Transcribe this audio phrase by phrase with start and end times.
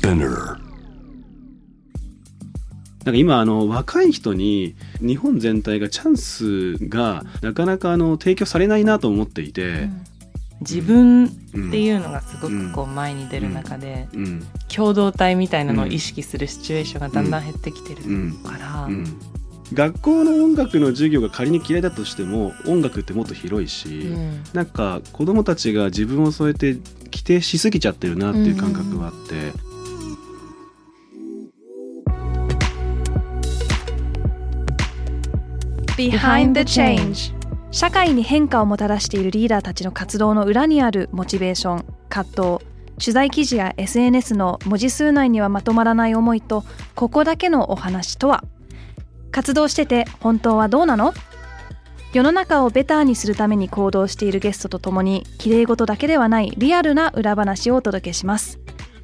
[0.00, 0.58] Spinner
[3.04, 10.02] なんか今あの若い人に日本全体がチャンスがなかなかあの提供されないなと思っていて、うん、
[10.60, 11.28] 自分っ
[11.70, 14.06] ていうのがすごくこう前に出る中で、
[14.68, 18.02] 共同体みたいなのを意識するシチュエーションがだんだん減ってきてる
[18.44, 18.88] から、
[19.72, 29.69] 学校の音楽の授業が仮に嫌いだとしても音楽ってもっと広いし、うん、なんか子どもたちが自分を添えて規定しすぎちゃってるなっていう感覚があって。
[36.00, 37.34] Behind the Change.
[37.70, 42.66] 社会に変化をもたらしているリーダーたちの活動の裏にあるモチベーション葛藤。
[42.98, 46.64] 取材記事や SNS の文字数内にはまとまらない思いと
[46.94, 48.42] ここだけのお話とは？
[49.30, 51.12] 活動してて本当はどうなの？
[52.14, 58.58] 世の中をベターにするために行動しているゲストとともに綺麗事だけではないリアルな裏話をお届けします。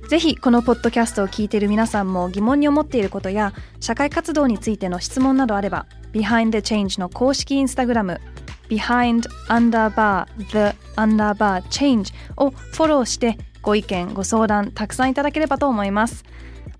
[0.09, 8.20] ぜひこのポッドキャストを聞いている皆さんも疑問に思っていることや社会活動についての質問などあれば Behind the Change の公式インスタグラム
[8.69, 16.25] behind underbar the underbar change をフォローしてご意見ご相談たくさんいただければと思います。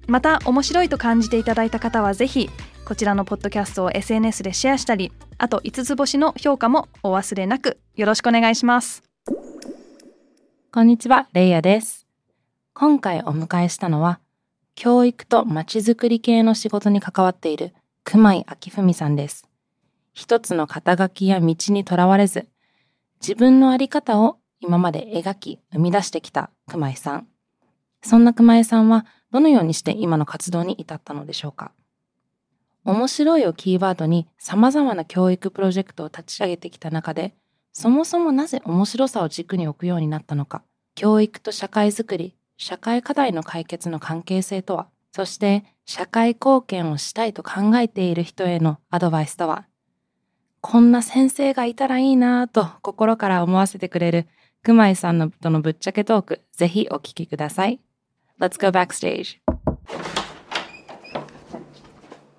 [0.07, 2.49] また面白いと感じていただいた方はぜひ
[2.85, 9.03] こちらのポッドキャストを SNS でシェアしたりあと5つ星の評価もお忘れなくよろしくお願いします。
[10.73, 12.06] こんにちはレイヤです。
[12.79, 14.21] 今回お迎えしたのは
[14.75, 17.73] 教育とまちづくり系の仕事に関わっている
[18.05, 19.49] 熊井明文さんです。
[20.13, 22.47] 一つの肩書きや道にとらわれず
[23.23, 27.27] 自分のあり方を今まで描き生み出してきた熊井さん。
[28.03, 31.73] そんな熊井さんはどのようにして今の活動に至ったのでしょうか。
[32.85, 37.35] 面白いをキーワードに様々な教育プロジェクトを立ち上げてきた中で、
[37.73, 40.63] そもそもなぜ面白さを軸に置くようになったのか、
[40.95, 49.67] 教育と社会づくり、社会課題の解決の関係性とは、そして社会貢献をしたいと考えている人へのアドバイスとは、
[50.61, 54.27] こんな先生がいたらいいなぁと心から思わせてくれる
[54.63, 57.81] 熊井さんのとのぶっちゃけトーク、ぜひお聞きください。
[58.41, 59.39] Let's go backstage!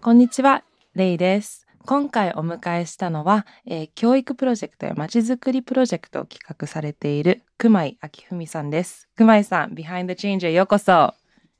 [0.01, 0.63] こんにちは、
[0.95, 1.66] レイです。
[1.87, 9.07] 今回お迎えしたのは、えー、教育プロジェクトやまちづくりプロジェクトを企画されている熊井明文さんです。
[9.15, 11.13] 熊井さん、Behind the Change へようこそ。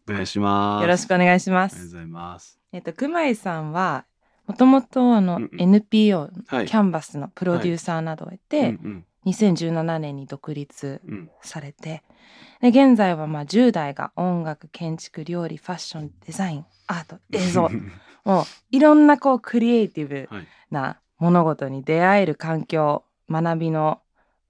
[0.09, 0.81] お願いします。
[0.81, 1.75] よろしくお願いします。
[1.75, 2.59] ありがとうございます。
[2.73, 4.03] えっ、と、熊井さんは、
[4.47, 11.01] もともとあの、うんうん、NPO、キャンバスのプロデューサーなどを得て、はいうんうん2017年に独立
[11.41, 12.01] されて、
[12.63, 17.69] うん、で現在はまあ10代が音楽建築料理ファッションデザインアート映像
[18.27, 18.79] もうい。
[18.79, 20.29] ろんなこうクリエイティブ
[20.69, 24.01] な物事に出会える環境、学びの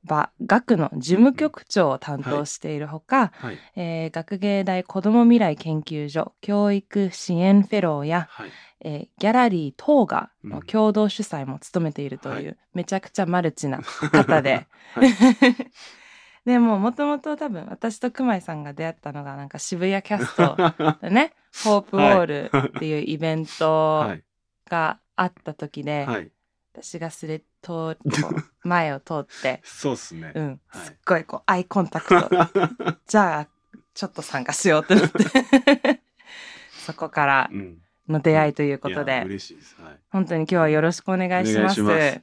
[0.04, 8.52] 場学の事務局長を担当しているほか、はい、えー、学芸大子ども未来研究所教育支援フェローや、はい、
[8.82, 14.66] えー、ギャラリートーガの共同主催も務めているという、はい、めちゃくちゃマルチな方で、
[16.48, 20.56] でももともと多分私と熊井さんが出会ったのがなんか渋谷キャスト
[21.06, 21.34] でね
[21.66, 24.16] ホープウォールっていうイベント
[24.70, 26.32] があった時で、はい、
[26.74, 27.98] 私がスレッド
[28.64, 32.30] 前を通ってそうっすね、うん、すっごいこうアイコンタクト。
[33.06, 33.48] じゃあ
[33.94, 36.02] ちょっと参加しようってなって。
[36.86, 37.50] そこから
[38.08, 42.22] の出会いということで、うん、嬉しいです、はい、本当に今日はよろしくお願いします。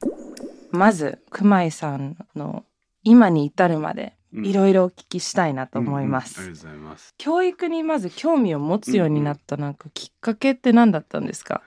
[0.71, 2.65] まず熊井さんの
[3.05, 7.15] 今に至るまでいろいろお聞きしたいなと思います、ありがとうございます。
[7.17, 11.61] 教育にまず興味を持つようになったなんかきっかけって何だったんですか、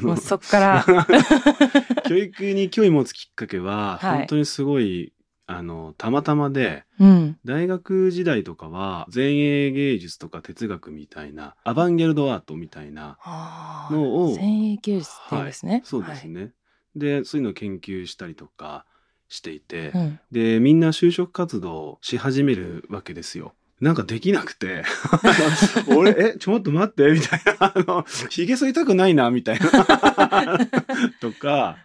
[0.00, 0.84] もうそっから。
[2.08, 5.12] 教育に興味持つきっかけは、本当にすごい
[5.46, 13.18] あのたまたまで、うん、大学時代とかは前衛芸術とか哲学みたいなアバンギャルドアートみたいな
[13.90, 16.52] のを前衛芸術っていうんですね、はい、そうですね、はい、
[16.96, 18.86] でそういうのを研究したりとか
[19.28, 23.54] していて、うん、でみんな就職活動し始めるわけですよ。
[23.80, 24.84] なんかできなくて。
[25.94, 30.58] 俺、え、ちょっと待って、みたいな、あの、髭剃りたくないな、みたいな。
[31.20, 31.76] とか、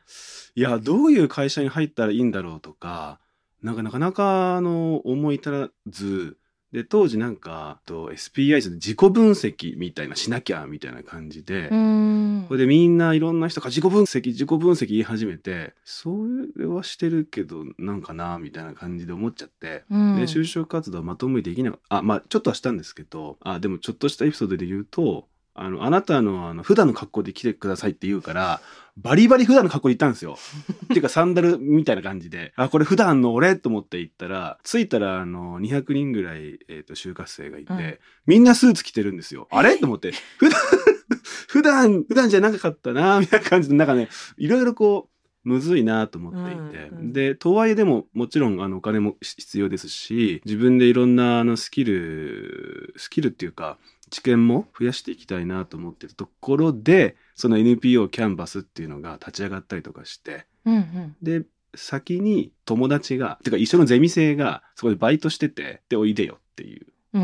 [0.56, 3.19] いや、どういう会社に入ったらいいんだろうとか、
[3.62, 6.38] なんかなかなか、あの、思い至らず、
[6.71, 16.16] で、当時なんか、と SPI で自己分析みたいなしなきゃみたいな感じで、これでみんないろんな人が自己分析、自己分析言い始めて、そ
[16.56, 21.98] れはしてるけど、なんかなみたいな感じで思っちゃって、で、就職活動まとめできなかった。
[21.98, 25.27] あ、まあちょっとはしたんですけど、あ、でもちょっとしたエピソードで言うと、
[25.62, 28.62] あの、あなたのあの普段の格好で来てくださいって言うから、
[28.98, 30.38] バリバリ普段の格好で行ったんですよ。
[30.86, 39.48] っていうかサンダルみたいな感じで、あ、これ普段の俺と思って行ったら、着いたらあの、200人ぐらい、えっ、ー、と、就活生がいて、うん、みんなスーツ着てるんですよ。
[39.52, 39.78] あれ？
[39.78, 40.62] と思って、普段、
[41.48, 53.78] 普段、普段じゃなかったな、みたいな感じで、なんかね、いろいろこう、むずいなと思っていて、うんうん、でとはいえでももちろんあのお金も必要ですし自分でいろんなあのスキルスキルっていうか
[54.10, 61.44] 知見も増やしていきたいなと思ってるところでその NPO キャンバスっていうのが立ち上がったりとかして、うんうん、で
[61.76, 66.88] 先に友達がてか一緒のゼミ生がそこでバイトしててでおいでよっていう。
[67.12, 67.18] そ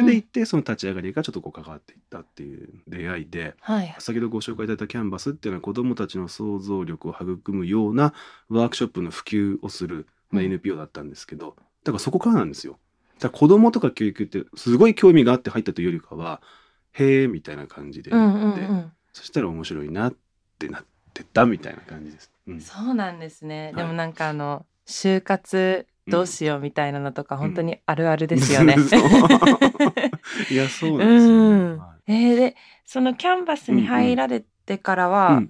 [0.00, 8.12] れで行ってその立ち上がりがちょっとこう関わっていったっていう出会いで、はい、先ほどご紹介いただいたキャンバスっていうのは子どもたちの想像力を育むような
[8.48, 12.80] ワークショップの普及をする、まあ、NPO だったんですけど、だからそこからなんですよ。
[13.20, 16.42] だ子供とか教育ってすごい興味があって入ったというよりかは
[16.92, 20.14] へえみたいな感じで、うんうんうん、そしたら面白いなっ
[20.58, 22.30] てなってたみたいな感じです。
[22.46, 28.76] うん、そうなんですね、はい、でもなんかあの就活どうしようみたいなのとか、本当にあるあるですよね。
[30.50, 35.42] いや、そうなんですよ、ね、うん、えー、で、そのキャンバスに入られてからは、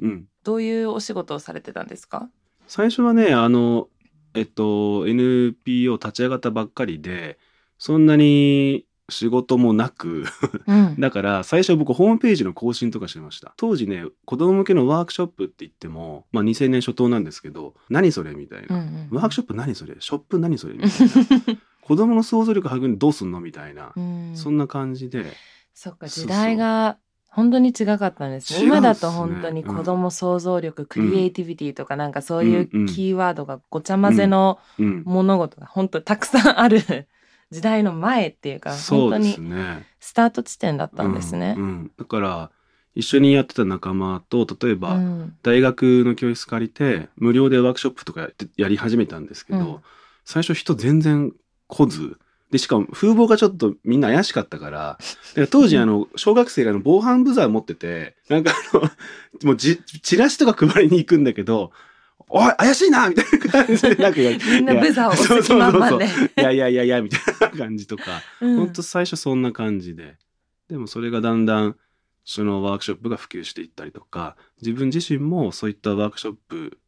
[0.45, 2.29] どういうお仕事をされてたんですか？
[2.69, 3.89] 最初はね、あの、
[4.35, 7.39] えっと、NPO 立ち上がったばっかりで、
[7.79, 10.25] そんなに仕事もなく
[10.67, 13.53] うん、 だから最初僕ホームページの更新とかしてました。
[13.57, 19.97] 当時ね子供向けのワークショップって言っても、まあ、2000年初頭なんですけど何それみたいな、うんうん、ワークショップ何それ？
[19.99, 21.61] ショップ何それみたいな。
[21.83, 25.27] 子供の想像力育んでどうすんのみたいな、うん、そんな感じで。
[25.75, 26.97] そっか時代が
[27.29, 28.65] 本当に違かったんですね。
[28.65, 36.81] 今だと本当に子供想像力、うん、クリエイティビティとかなんかそういうキーワードがごちゃ混ぜの物事が本当たくさんある
[37.51, 39.39] 時代の前っていうか本当に
[40.01, 41.55] スタート地点だったんですね。
[41.57, 42.51] うんうん、だから
[42.95, 45.01] 一緒にやってた仲間と例えば
[45.43, 49.83] 大学の教室借りて無料でワークショップとかやってやり始めたんですけど、
[50.25, 51.33] 最初人全然
[51.69, 52.19] 来ず。
[52.51, 54.99] でしかも風貌がちょっとみんな怪しかったから
[55.51, 58.83] 当時あの小学生がの防犯ブザー持っててなんかあの
[59.43, 61.73] もうじチラシとか配りに行くんだけど
[62.29, 66.07] おい、怪しいなみたいな感じで、なんか、みんなブザーを押す気満々で。
[66.07, 66.09] い
[66.43, 70.17] やいやいやいや、みたいな感じとか、うん、ほんと最初そんな感じで。
[70.69, 71.77] でもそれがだんだん、
[72.25, 76.79] そのワークショップが普及していったりとか、自分自身もそういったワークショップ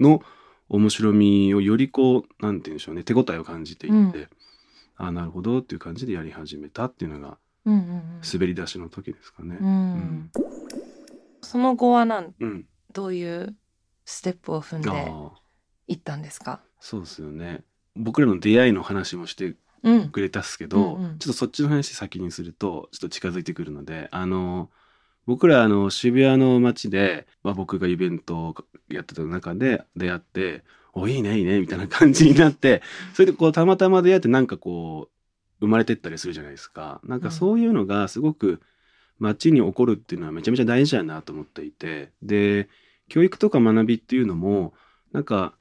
[0.00, 0.22] の
[0.68, 4.28] 面白みをよりこう、なんて言うんでしょうね、手応えを感じていって、うん、
[4.96, 9.58] ああ、なるほどっていう感じでやり始めたっていうのが、滑り出しの時ですかね。
[9.60, 9.68] うん。
[9.68, 10.30] うん、
[11.42, 12.34] その後はなん、
[12.92, 13.56] どういう
[14.10, 15.12] ステップを踏んで
[15.86, 16.62] いったんですか？
[16.80, 17.60] そうですよね。
[17.94, 19.54] 僕らの出会いの話もして
[20.12, 21.10] くれたっすけど、うんうん。
[21.10, 24.70] うん、ちょっとそっちの話先にするとちょっと近づいてくるのであの
[25.26, 28.54] 僕らあの渋谷の街で、まあ、僕がイベントを
[28.88, 30.64] やってた中で出会って
[30.94, 32.80] 「おいいねいいね」みたいな感じになって
[33.12, 35.10] それでこうたまたま出会ってなんかこ
[35.60, 37.02] う生まれてったりするじゃないですか。
[37.04, 38.62] なんかそういうのがすごく
[39.18, 42.68] 街に起こるっていうのはめちゃめちゃ大事だなと思っていてで
[43.08, 44.74] 教育とか学びっていうのも、
[45.12, 45.54] なんか、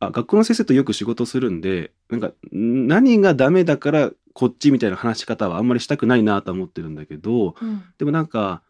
[0.00, 8.62] あ、学校の先生とよく仕事するんで、なんか、何がダメだからこっちみたいな話し方はあんまりしたくないなと思ってるんだけど、うん、でもなんか、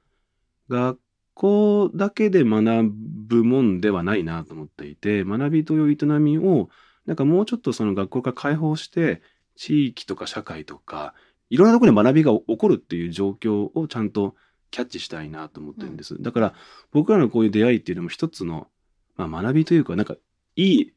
[0.68, 0.98] 学
[1.34, 6.70] 校だけで学ぶもんではないなと思っていて、学びという営みを、
[7.06, 9.22] なんかもうちょっとその学校から解放して、
[9.56, 11.14] 地域とか社会とか、
[11.50, 14.34] いろんなところで学びが起こるっていう状況をちゃんと
[14.70, 16.20] キャッチしたいなと思ってるんです。
[16.20, 16.54] だから
[16.92, 18.68] 僕らのこういう出会いっていうのも一つの、
[19.16, 20.16] まあ、学びというかなんか
[20.56, 20.92] いい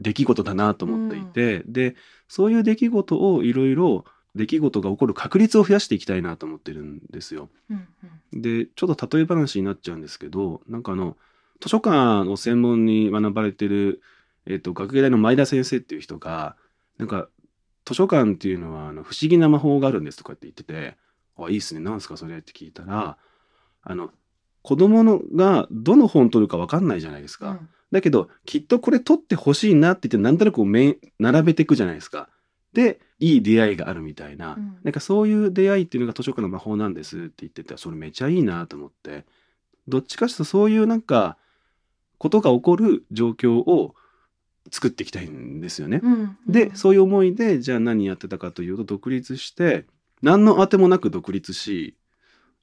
[0.00, 1.96] 出来事だなと思っていて、うん、で
[2.28, 4.04] そういう出来事をいろいろ
[4.34, 7.48] 出来事が起こる確率を増やしていきたいなと思ってるんですよ。
[7.70, 7.88] うん
[8.32, 11.16] うん、でちょっと例え話になっちゃうんですけどなんかあの
[11.60, 14.02] 図書館を専門に学ばれてる、
[14.46, 16.56] えーと、学芸大の前田先生っていう人が
[16.98, 17.28] なんか
[17.84, 20.96] 図書館っていうのはあの不思議な魔法があるんですとかって言ってて
[21.38, 21.80] あ、いいっすね。
[21.80, 23.16] なんすかそれって聞いたら、
[23.82, 24.10] あの、
[24.62, 27.50] 子供のがどの本取るか分かんないじゃないですか。
[27.50, 32.28] うん、だけど、きっとこれ取ってほしいなって言って、なんとなくめ並べていくじゃないですか。
[32.72, 39.24] で、いい出会いがあるみたいな、うん、なんかそういう出会いっていうのが図書館の魔法なんですって言ってたそれめちゃいいなと思って、
[39.86, 41.36] どっちかというとそういうなんか、
[42.18, 43.94] ことが起こる状況を
[44.70, 46.00] 作っていきたいんですよね。
[46.02, 49.86] うん、で、そういう思いで、じゃあ何やってたかというと、独立して、
[50.24, 51.96] 何の当てもなく独立し、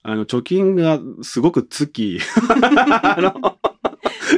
[0.03, 3.57] あの、貯金がすごくつき、 あの、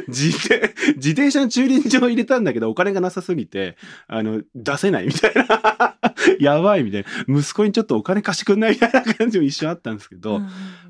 [0.08, 3.78] 自転、自転車の駐輪場入れたんだけど、お金がなさすぎて、
[4.08, 5.98] あの、出せないみたいな。
[6.40, 7.40] やばいみたいな。
[7.40, 10.42] 息子にちょっとお金貸してくんないみたいな感じも一瞬あったんですけど、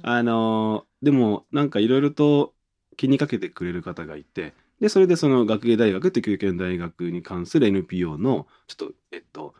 [0.02, 2.54] あのでもなんかいろいろと
[2.98, 9.54] 気にかけてくれる方がいてでそれでその学芸大学って教育の大学に関する NPO のちょっとえっと、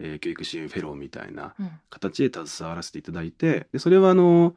[0.00, 1.54] えー、教育支援フェローみたいな
[1.90, 4.56] 形で携わらせていただいてでそれはあの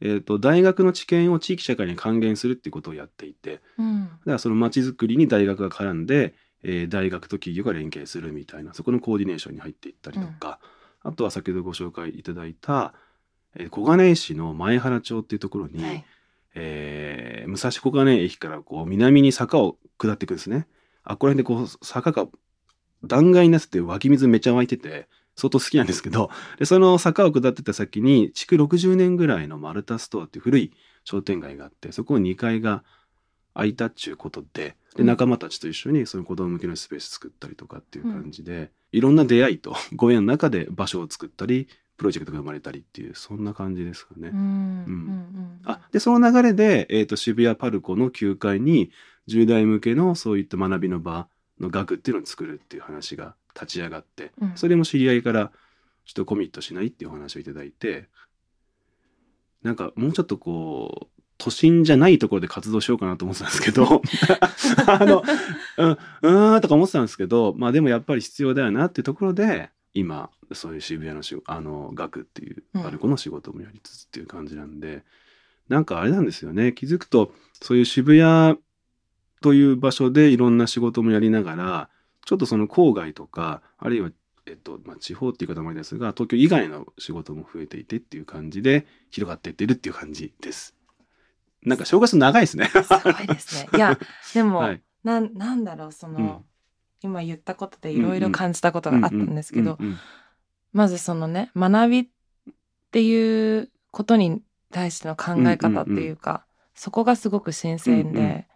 [0.00, 10.58] えーと、大学の知見を地域社会に還元するっていうことをやっていて、うん、だからそのまちづくりに大学が絡んで、えー、大学と企業が連携するみたいなそこのコーディネーションに入っていったりとか、
[11.04, 12.92] うん、あとは先ほどご紹介いただいた、
[13.54, 16.04] えー、小金井市の前原町っていうところに、はい、
[16.54, 20.66] えー、武蔵小金井駅からこう南に坂を下っていくんですね。
[21.04, 22.26] あこら辺でこう坂が
[23.04, 30.72] 断崖になってて湧き水めちゃ湧いてて相当好きなんですけど、で、その坂を下ってた先に、築60年ぐらいのマルタストアっていう古い
[31.04, 32.84] 商店街があって、そこを2階が
[33.52, 44.30] 空いたっちゅうことで、で、仲間たちと一緒にその子供向けのスペース作ったりとかっていう感じで、うん、いろんな出会いと ご縁の中で場所を作ったり、プロジェクトが生まれたりっていう、そんな感じですかね。
[44.32, 44.38] うん。
[44.38, 48.90] うん、あ、で、その流れで、えっ、ー、と、渋谷パルコの9階に、
[49.28, 51.28] 10代向けのそういった学びの場
[51.60, 55.52] の学っていうのを作るっていう話が立ち上がって、うん、それも知り合いから
[56.04, 58.08] ちょっとコミットしないっていうお話をいただいて
[59.62, 64.02] なんかもうちょっとこう都心じゃないところで活動しようかなと思ってたんですけど
[64.86, 65.24] あの
[65.76, 75.02] うんうんとか思ってたんですけどまあでもやっぱり必要だよなっていうところで今そういう渋谷のしあの学っていうパルコの仕事もやりつつっていう感じなんで、うん、
[75.68, 76.72] なんかあれなんですよね。
[76.72, 78.58] 気づくとそういう渋谷
[79.44, 81.88] という場所でいろんな仕事もやりながら
[82.24, 84.10] ちょっとその郊外とか、あるいは、
[84.46, 90.74] えっと、まあ、地方っていう方もありですが、東京以外の仕事も増えていてっていう感じで、広がっていってるっていう感じです。
[91.62, 92.68] なんか正月長いですね。
[92.68, 93.68] すごいですね。
[93.74, 93.98] いや、
[94.32, 96.44] でも、はい、ななんだろう、その、うん、
[97.02, 99.76] 今言ったことでいろいろ感じたことがあったんですけど、
[100.72, 102.06] まずそのね、学びっ
[102.90, 108.46] ていうことに対しての考え方っていうか、そこがすごく新鮮で、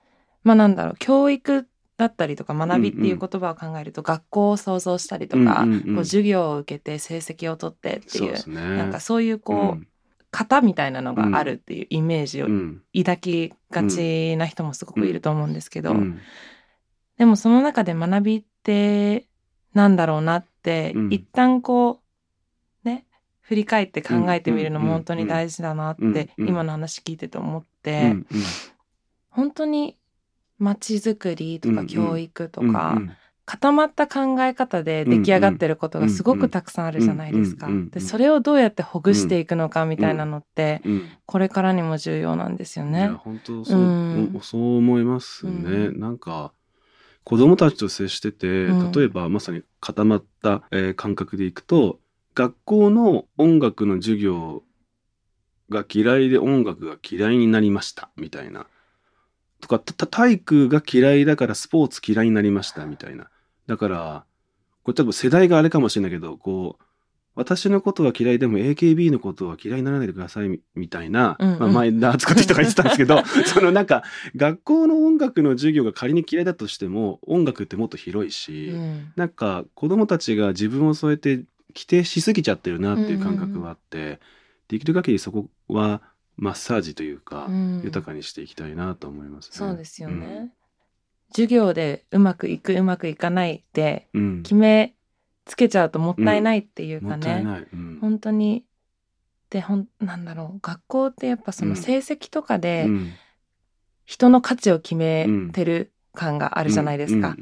[0.45, 1.67] まあなんだろう、教育
[1.97, 9.85] だったりとか学びっていう言葉を考えると、学校を想像したりとか、こう授業を受けて成績を取ってっていう、ね、なんかそういうこう、
[10.31, 12.47] 型みたいなのがあるっていうイメージを
[12.95, 15.95] 抱きがちな人もすごくいると思うんですけど、
[17.17, 19.27] でもその中で学びって
[19.75, 22.01] なんだろうなって、一旦こ
[22.85, 23.07] うね
[23.41, 28.15] 振り返って考えてみるのも本当に大事だなって今の話聞いてて思って、
[29.31, 29.98] 本当に
[30.59, 33.01] 街づくりとか教育とか、
[33.45, 37.69] 固まった考え方で出来上がってることがすごくたくさんあるじゃないですか。
[37.91, 40.83] でそれをどうやってほぐしていくのかみたいなのって、
[41.25, 43.09] これからにも重要なんですよね。
[43.09, 44.41] 本当そう,、うん。
[44.43, 45.53] そう思いますね。
[45.53, 46.53] うん、なんか
[47.25, 52.01] 子供たちと接してて例えばまさに固まった、えー、感覚でいくと
[52.35, 54.63] 学校の音楽の授業
[55.69, 58.67] が嫌いで音楽が嫌いになりましたみたいな
[59.61, 63.29] とか体育が嫌いだからスポーツ嫌いになりましたみたいな。
[63.67, 64.25] だから、
[64.83, 66.85] これ多分世代があれかもしれないけど、こう、
[67.39, 74.03] 私のことは嫌いでも AKB のことは嫌いにならないでくださいみたいな、うんうん、まあ、前田敦子って人が言ってたんですけど そのなんか
[74.35, 81.45] 学校の音楽の授業が仮に嫌いだとしても音楽ってもっと広いし、うん、なんか子供たちが自分をそうやって
[81.77, 84.19] 規定しすぎちゃってるなっていう感覚があって、うんうん、
[84.67, 86.03] できる限りそこは
[86.39, 90.53] マッサージというか、うん、豊かにしていきたいなと思います、ね、そうですよね、うん、
[91.33, 94.09] 授業でうまくいくうまくいかないで
[94.45, 94.95] 決め
[95.45, 98.65] つけちゃうともったいないっていうかね、うん、本当に。
[99.51, 100.59] でほんなんだろう。
[100.61, 102.87] 学校ってやっぱその成績とかで
[104.05, 107.37] 人の価値を決めてる感があるじゃないですか。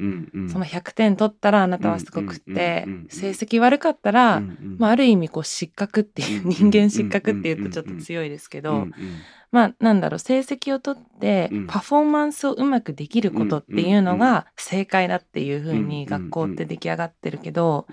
[0.51, 4.41] その100点取ったらあなたはすごくって、成績悪かったら、
[4.77, 8.87] まあ、ある意味こう失格っていう人間失格っていうとちょっと強いですけど、
[9.49, 17.87] まあなんだろう成績を取ってパフォーマンスをうまくできることっていうのが正解だっていうふうに学校って出来上がってるけど、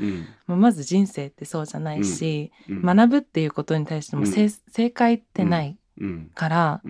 [0.47, 5.79] まず人生ってそうじゃないし、学ぶっていうことに対しても正解ってない
[6.35, 6.83] から、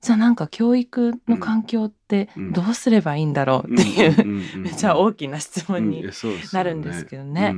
[0.00, 4.24] じゃあなんか教育の環境ってどうすればいいんだろうっていう
[4.58, 6.04] めちゃ大きな質問に
[6.52, 7.54] なるんですけどね。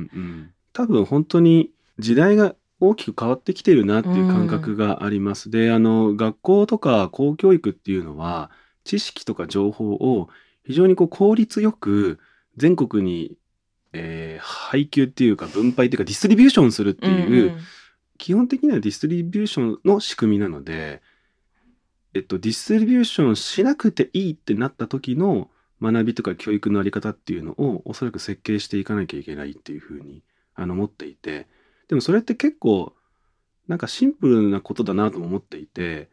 [0.73, 5.49] 多分本当に時代が大きく変わってきてるなっていう感覚があります。
[5.49, 8.51] であの学校とか公教育っていうのは
[8.83, 10.29] 知識とか情報を
[10.65, 12.19] 非常にこう効率よく
[12.57, 13.37] 全国に、
[13.93, 17.57] えー、配給っていうか分配っていうかディストリビューションするっていう、うんうん、
[18.17, 21.01] 基本的にはディストリビューションの仕組みなので
[22.13, 25.49] えっと、ディストリビューションしなくていいってなった時の
[25.81, 30.23] 学びとか教育のあり方っていうのをおそらく設計していかなきゃいけないっていうふうに
[30.55, 31.47] あの思っていて
[31.89, 32.93] でもそれって結構
[33.67, 36.09] なんかシンプルなことだなとも思っていて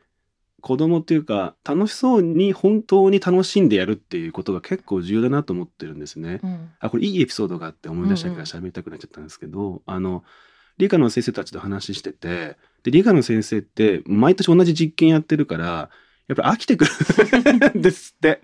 [0.61, 6.41] 子供っていうか楽しそうに本当に楽しんでやるっていうことが結構重要だなと思ってるんですね。
[6.43, 10.23] うん、あこれいいエピソードがあって思い出したから喋りたくなっちゃったんですけど、うんうん、あの
[10.81, 15.91] 理科の先生たちと話しててで理科の先生って毎年同じ実験やってるから
[16.31, 18.41] やっぱり飽きてくるんですって。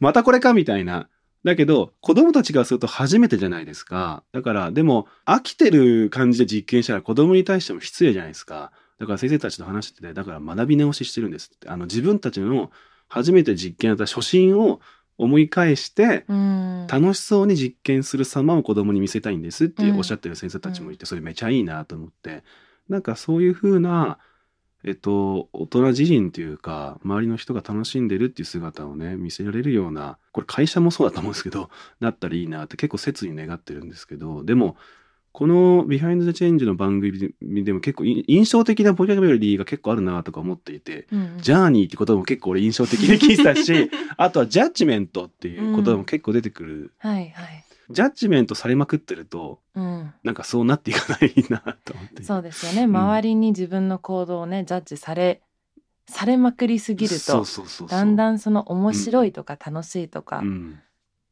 [0.00, 1.08] またこれかみたいな。
[1.44, 4.24] だけど、子供たちがすると初めてじゃないですか。
[4.32, 8.72] だから、でも、飽きてる感じで実験したら子供に対しても失礼じゃないですか。
[8.98, 11.68] だから先生たちと話してて、だから学び直ししてるんですって。
[11.68, 12.72] あの、自分たちの
[13.06, 14.80] 初めて実験やった初心を
[15.18, 16.24] 思い返して、
[16.88, 22.44] 楽しそうに実験する様を子供に見せたいんですっておっしゃってる先生たちもいて、それめちゃいいなと思って、
[22.88, 24.18] なんかそういうふうな、
[24.84, 34.76] えっと、大人自身というか、周りの人が楽しんでるっていう姿をね、見せられるような、これ会社もそうだと思うんですけど、なったらいいなって結構切に願ってるんですけど、でも、
[35.32, 37.32] このビハインド・ザ・チェンジの番組
[37.64, 46.92] でも結構印象的なボキャブラリーが結構あるなとか思っていて、うん、 journey って言葉も結構俺印象的に聞いたし、 あとは judgment っていう言葉も結構出てくる。
[47.04, 47.64] うん、はいはい。
[47.90, 52.22] judgment されまくってると、うん、なんかそうなっていかないなと思って。
[52.22, 55.40] そうですよね、周りに自分の行動をねジャッジされ
[56.08, 57.44] されまくりすぎると
[57.86, 60.80] だんだんその面白いとか楽しいとか、うん、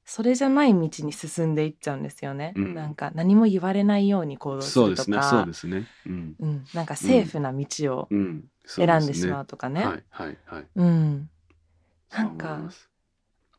[0.08, 5.22] それじゃない道に進んでいっちゃうんですよね、うん、なんか何も言われないように行動するとか。
[5.24, 7.66] そうですね、ね、うん、うん、なんかセーフな道
[7.98, 8.08] を
[8.66, 10.66] 選んでしまうとかね,、はいはいはい。
[10.76, 11.28] うん。
[12.12, 12.60] なんか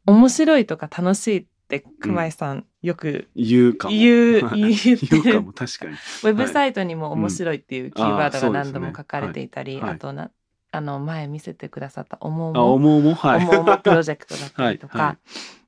[0.05, 3.93] 面白いとか楽しいって熊井さんよく言うかも。
[3.93, 5.91] 言う 言うかも確かに。
[6.23, 10.31] ウェブサイトにも面白いっていうキーワードが何度も書かれていたり、あとな
[10.71, 15.17] あの前見せてくださった「おもおも」おもはい、おも プロジェクトだったりとか、はいはい、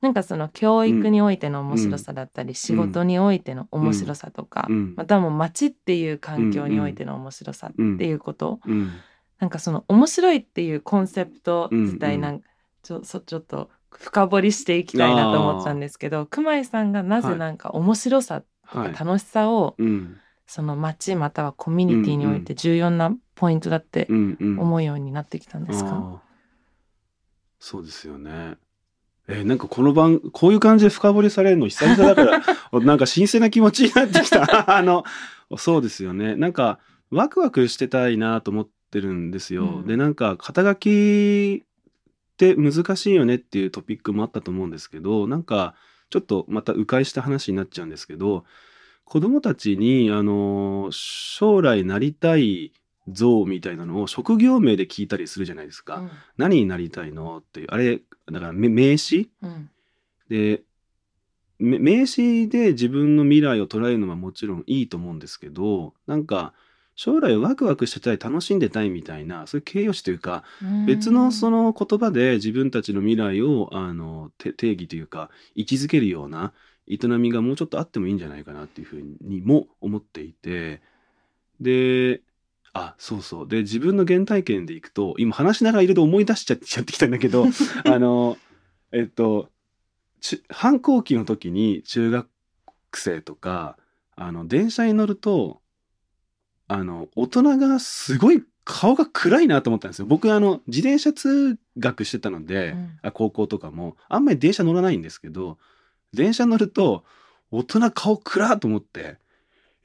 [0.01, 8.91] なんかその教育においての面白さだったり、うん、仕事においての面白さとか、うん、またも街っていう環境においての面白さっていうこと、うん、
[9.39, 12.49] なんかその面白いっていうコンセプト自体なんか
[12.83, 20.01] ちょちょっと深掘りしていきたいなと思ったんですけど熊井さんがなぜなんか面白さとか楽しさを、はいはい
[20.49, 26.19] その街またはコミュニティにおいて重要なポイントだって思うようになってきたんですか、うんうん、
[27.59, 28.57] そうですよね。
[29.27, 32.41] えー、なんかこの番こういう感じで深掘りされるの久々だから
[32.81, 34.73] なんか新鮮な気持ちになってきた。
[34.75, 35.03] あの
[35.55, 36.35] そうですよね。
[36.35, 36.79] なんか
[37.11, 39.65] ワクワクしてたいなと思ってるんですよ。
[39.65, 45.75] うん、でなんか肩書きって難しいよねっていうトピックもあったと思うんですけどなんか
[46.09, 48.45] ちょっとまた迂回した話になっちゃうんですけど
[49.09, 52.71] 子供たちにあの将来なりたい
[53.07, 55.95] 像みたいなのを職業名で聞いたりするじゃないですか。
[55.95, 57.39] うん、何になりたいの？
[57.39, 59.69] っていうあれだから名詞、うん、
[60.29, 60.61] で
[61.57, 66.53] 名詞で自分の未来を捉えるのはもちろんいいと思うんですけどなんか
[66.95, 70.43] 将来ワクワクしてたい楽しんでたいみたいなそういう形容詞というか
[70.85, 76.53] 別のその言葉で自分たちの未来をあの定義というか位置づけるような
[76.89, 80.81] 営みがもうちょっとあってもいいんじゃないかなっていうふうにも思っていて。
[81.59, 82.21] で
[82.71, 83.47] あそうそう。
[83.47, 87.45] で自分の原体験でいくと今話しながらいろいろ思い出しちゃってきたんだけど
[87.85, 88.37] あの
[88.91, 89.49] えっと
[90.49, 92.27] 反抗期の時に中学
[92.93, 93.77] 生とか
[94.15, 95.61] あの電車に乗ると
[96.69, 100.05] あの、大人がすごい顔が暗いなと思ったんですよ。
[100.05, 105.57] 僕、あの、自転車通学してたので、うん、高校とかも、あんまり電車乗らないんですけど、
[106.13, 107.03] 電車乗ると、
[107.51, 109.17] 大人顔暗と思って、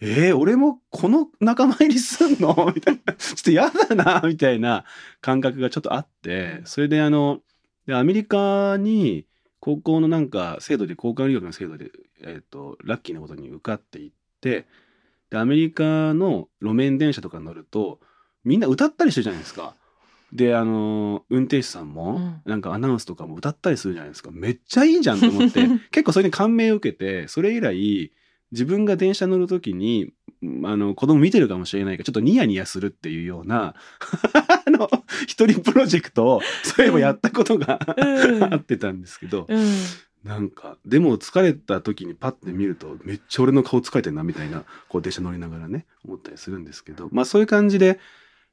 [0.01, 2.73] えー、俺もこの仲間入りすんの？
[2.75, 4.85] みたいな、ちょっと嫌だな、みたいな
[5.21, 7.41] 感覚がちょっとあって、それであの、
[7.87, 9.27] でアメリカに
[9.61, 11.91] 高校のなんか制度で、交換留学の制度で、
[12.23, 14.67] えっ、ー、と、ラッキーなことに受かっていって、
[15.31, 17.99] でアメリカの路面電車とか乗ると
[18.45, 19.75] みんな歌ったりしてるじゃないですか。
[20.35, 24.31] であの運転手さんも、なんかアナウンスとかも歌ったりするじゃないですか。
[24.33, 25.69] めっちゃいいじゃんと思って。
[25.93, 28.13] 結構それに感銘を受けてそれ以来
[28.51, 30.13] 自分が電車乗る時に
[30.65, 33.75] あの子供見てるかもしれないからちょっとニヤニヤするっていうような
[34.67, 34.89] あの
[35.27, 37.79] 一人プロジェクトをそういえばやったことが
[38.53, 39.73] あってたんですけど、うん、
[40.25, 47.99] なんかでも疲れた時にパッて見るとめっちゃ俺の顔疲れてるなみたいなこう電車乗りながらね思ったりするんですけどまあそういう感じで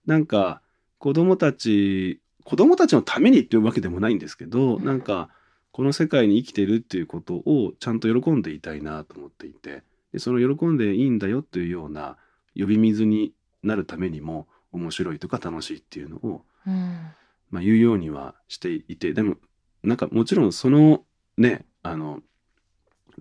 [0.05, 0.61] なんか
[1.01, 5.29] 子供たち子供たちのためにっていうわけでもないんですけどなんか
[5.71, 9.83] この世界に生きてるっていうことをちゃんと喜んでいたいなと思っていて
[10.13, 12.17] でその喜んでいいんだよっていうような
[12.55, 13.33] 呼び水に
[13.63, 17.11] なるためにも面白いとか楽しいっていうのを、うん、
[17.49, 19.35] まあ、言うようにはしていてでも
[19.83, 21.03] なんかもちろんその
[21.37, 22.21] ね、あの、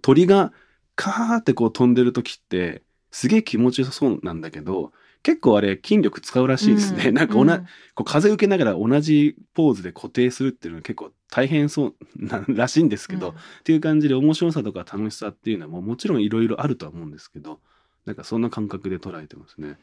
[0.03, 0.53] 鳥が
[0.95, 7.09] カーってこう飛んでる時って、すげえ気持ちよさそうなんだけど、結構あれ筋力使うらしいですね。
[7.09, 7.61] うん、なんかおな、
[7.95, 17.61] こう風受けながら同じポーズで固定するっていうのは結構大変そうならしいんですけど、うん、っていう感じで面白さとか楽しさっていうのはももちろんいろいろあるとは思うんですけど、
[18.07, 19.79] なんかそんな感覚で捉えてますね。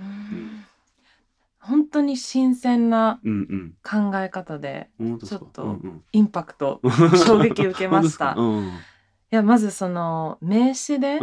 [0.00, 0.64] うん、
[1.58, 3.20] 本当に新鮮な
[3.82, 5.78] 考え方で、ちょっと
[6.12, 6.80] インパクト、
[7.26, 8.34] 衝撃受けました。
[9.32, 11.20] いやまずその名詞で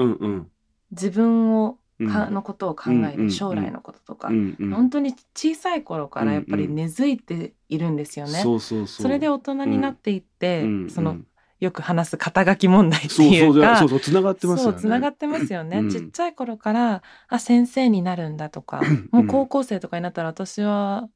[0.91, 8.43] 自分をかのことを考える将来のこととか、本当に小さい頃からやっぱり根付いているんですよね。
[8.85, 11.17] それで大人になっていって、その
[11.59, 13.77] よく話す肩書き問題っていうか。
[13.77, 14.79] そうそうつながってますよね。
[14.79, 18.81] つながってますよね、ちっちゃい頃からあ先生になるんだとか、
[19.11, 21.09] もう高校生とかになったら私は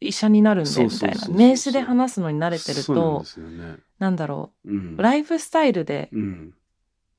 [0.00, 1.28] 医者になるんでみたいな。
[1.28, 3.24] 名詞で話すのに慣れてると
[4.00, 6.10] なん、だろう、ライフスタイルで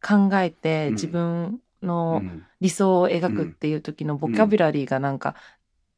[0.06, 2.22] 考えて自分の
[2.62, 5.36] 理想を描くっていう時のボキャブラリーがなんか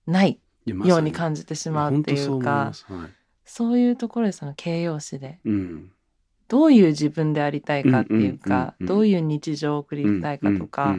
[0.06, 2.71] ないように感じてしまうっていうか、
[3.45, 5.39] そういうところでその形容詞で、
[6.47, 10.95] どういう自分でありたいかっていうか、どういう日常を送りたいかとか、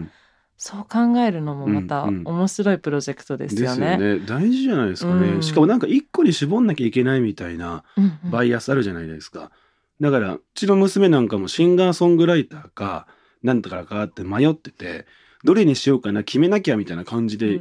[0.59, 3.97] そう考えるのもまた面白いプロジェクトですよね。
[3.97, 4.19] ね。
[4.19, 7.85] 大事じゃないですかね、うん、しかもなんか一個に絞んなきゃいけないみたいな
[8.25, 9.53] バイアスあるじゃないですか。
[10.01, 13.07] だからうちの娘なんかもシンガーソングライターか
[13.43, 15.07] なんだからかって迷ってて
[15.45, 17.61] どれにしようかな決めなきゃみたいな感じで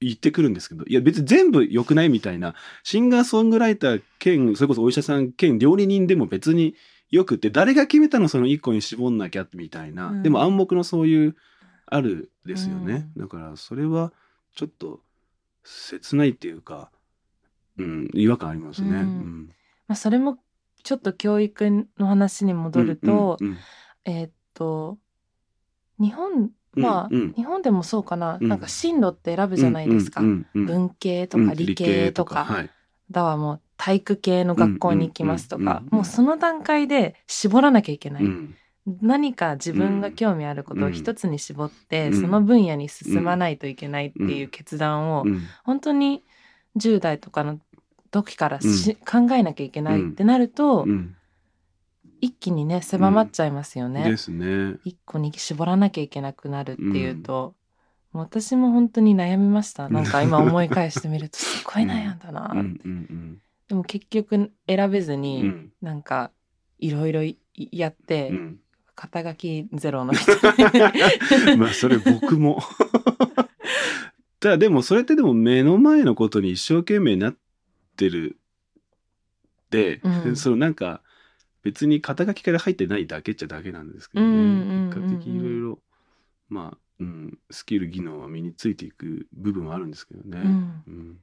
[0.00, 6.74] 言ってくるんですけど、いや別に全部良くないみたいなシンガーソングライター兼それこそお医者さん兼料理人でも別に
[7.10, 11.36] よくって誰が決めたのその一個に絞んなきゃみたいな、うん、でも暗黙のそういう
[11.86, 14.12] あるですよね、うん、だからそれは
[14.54, 15.00] ちょっと
[15.64, 16.90] 切ないっていうか、
[17.78, 18.88] うん、違和感ありますね。
[18.88, 19.50] うん。
[19.86, 20.38] まあ、それも
[20.82, 23.38] ちょっと教育の話に戻ると、
[24.04, 24.98] えー、っと
[25.98, 27.20] 日本まあ、うん。
[27.20, 32.70] うん、日本でもそうかな、うん、なんか進路って選ぶじゃないですか、うんうんうん、文系とか理系とか、はい、
[33.10, 38.24] だはもう体育系の学校に行きますとか、もうその段階で絞らなきゃいけない、
[39.00, 45.24] 何か自分が興味あることを一つに絞って、その分野に進まないといけないっていう決断を、
[45.62, 46.24] 本当に
[46.76, 47.60] 10代とかの
[48.10, 50.86] 時からし、考えなきゃいけないってなると、
[52.20, 54.08] 一気にね狭まっちゃいますよね。
[54.08, 54.78] ですね。
[54.84, 57.54] 一個に絞らなきゃいけなくなるっていうと、
[58.12, 59.88] も私も本当に悩みました。
[59.90, 62.54] なんか今思い返してみるとすごい悩んだな。
[62.60, 62.82] って。
[63.68, 66.30] でも結局選べずに、なんか
[66.78, 67.20] いろいろ
[67.54, 68.32] やって、
[68.94, 70.32] 肩書きゼロの人。
[71.56, 72.60] まあそれ僕も。
[74.40, 77.36] ただでもそれってでも目の前のことに一生懸命なっ
[77.96, 78.38] てる。
[79.70, 81.02] で、うん、そのなんか
[81.68, 85.78] 別に肩書きから入ってないだけっちゃだけなんですけどね、結果的にいろいろ
[86.48, 90.40] まあ、うん、スキル技能は身についていく部分はあるんですけどね。
[90.42, 90.82] うん。
[90.86, 91.16] うん。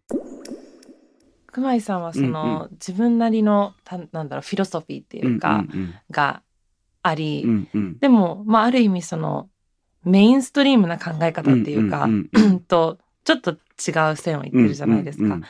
[1.48, 6.44] 熊井さんはその、うんうん、自分なりのたなんだろうフィロソフィーっていうか、うんうんうん、が
[7.02, 9.50] あり、うんうん、でも、まあ、ある意味その
[10.04, 15.24] メインストリームな考え方っていうか、うんうん、とちょっと違う線を言ってるじゃないですか。
[15.24, 15.44] うんうん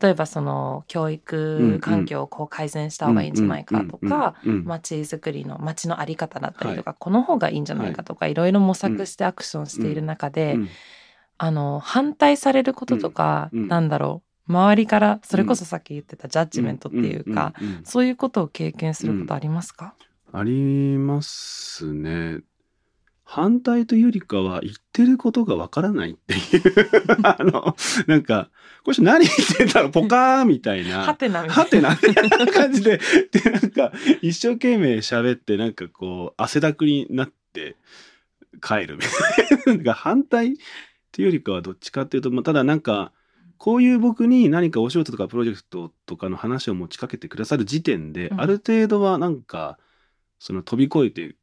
[0.00, 10.68] 例えばその教育環境をこう改善した方がいいんじゃないかとか街づくりの街の在り方だったりとか、はい、この方がいいんじゃないかとか、はい、いろいろ模索してアクションしている中で、うんうん、
[11.38, 19.94] あの反対されることとか、うん、なんだろう周りからそれこそさっき言ってたジャッジメントっていうか、そういうことを経験することありますか、
[20.32, 22.40] ありますね。
[23.32, 26.62] 反対というよりかは言ってることがわからないっていう
[27.22, 27.76] あの、
[28.08, 28.50] なんか、
[28.82, 31.04] これ何言ってんだろうポカーみたいな。
[31.04, 31.62] はてなみたいな。
[31.62, 32.98] はてなみたいな感じで、
[33.30, 37.76] で、なんか、一生懸命喋って、なんかこう、汗だくになって
[38.60, 39.02] 帰るみ
[39.66, 39.84] たいな。
[39.94, 40.56] な反対っ
[41.12, 43.12] ていうよりかはどっちかっていうと、まあ、ただなんか、
[43.58, 49.78] こういう僕に何かお仕事とかプロジェクトとかの話を持ちかけてくださる時点で、ある程度はなんか、
[50.40, 51.36] その飛び越えて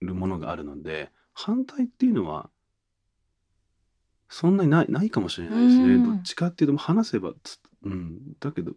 [0.00, 2.50] るものがあるので、反対っていうのは、
[4.28, 5.98] そんなにないないかもしれないですね。
[5.98, 7.32] どっちかっていうと、話せば
[7.84, 8.34] うん。
[8.40, 8.72] だけど、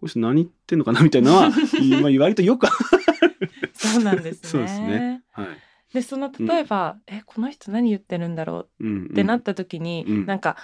[0.00, 2.66] これ何言ってんのかなみたいなのは、 今割とよく
[3.72, 4.48] そうなんですね。
[4.48, 5.22] そうですね。
[5.32, 5.46] はい。
[5.94, 9.06] で、その例えば、うん、え、この人何言ってるんだろう？
[9.10, 10.56] ってなった時に、うんうん、なんか、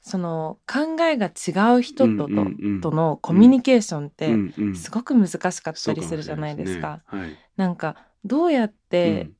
[0.00, 7.02] その考えが違う人と,、とのコミュニケーションってすごく難しかったりするじゃないですか。
[7.56, 9.30] なんかどうやって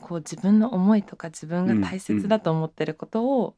[0.00, 3.54] こう自分の思いとか自分が大切だと思ってることを、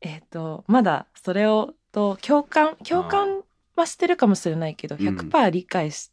[0.00, 3.42] えっ、とまだそれをと共感共感
[3.76, 6.10] はしてるかもしれないけど100%理解し,、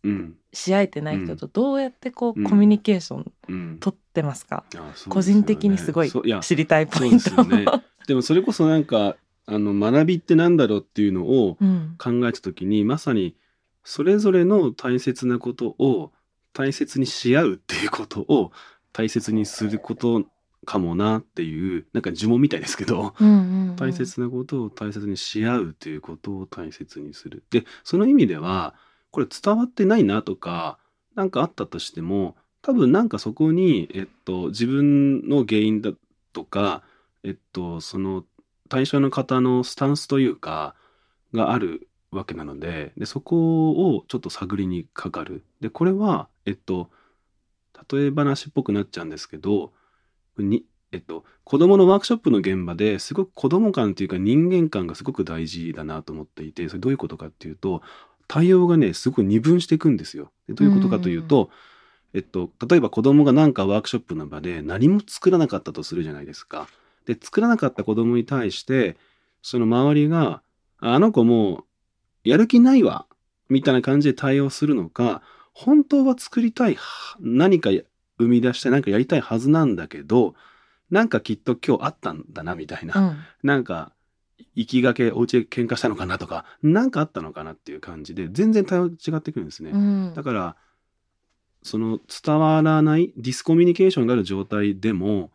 [0.54, 4.64] し合えてない人とどうやってこうコミュニケーション取ってますか、
[5.10, 7.32] 個人的にすごい知りたいポイント。
[8.08, 11.58] でもそれこそなんかあの学びってなんだろうっていうのを
[11.98, 13.36] 考えた時に、うん、まさに
[13.84, 16.12] それぞれの大切なことを
[16.54, 18.52] 大切にし合うっていうことを
[18.94, 20.24] 大切にすること
[20.66, 23.14] かもなっていうなんか呪文みたいですけど、
[23.78, 27.44] 大切なことを大切にし合うということを大切にする。
[27.50, 28.76] でその意味では
[29.12, 30.78] これ伝わってないなとか
[31.16, 35.92] 何かあったとしても多分なんかそこに、えっと、自分の原因だ
[36.34, 36.84] とか、
[37.24, 38.26] えっと、その
[38.68, 40.76] 対象の方のスタンスというか
[41.34, 45.44] があるわけなのででそこをちょっと探りにかかる。
[45.62, 46.90] でこれはえっと
[47.92, 49.72] 例え話っぽくなっちゃうんですけど
[50.38, 57.82] に、えっと、子供のワークショップの現場ですごく子供感というか人間感がすごく大事だなと思っていてそれどういうことかっていうと
[58.28, 60.32] 対応がねすごく二分していくんですよ。
[60.48, 61.50] でどういうことかというと、
[62.14, 66.68] えっと、例えば子供が何かワークショップの場で何も作らなかったとするじゃないですか。
[67.06, 68.98] で作らなかった子供に対して
[69.42, 70.44] その周りが
[70.78, 71.66] 「あの子も
[72.24, 73.08] うやる気ないわ」
[73.50, 75.24] みたいな感じで対応するのか
[75.60, 76.78] 本当は作りたい
[77.20, 77.70] 何か
[78.18, 80.34] 生み出して何かやりたいはずなんだけど
[80.90, 83.92] なんかきっと今日あったんだなみたいな、うん、なんか
[84.56, 90.56] 行きがけお家で喧嘩したのかなとか何かあったのかなっていう感じで全然違ってくるんですね、うん、だから
[91.62, 95.30] その伝わらないディスコミュニケーションがある状態でも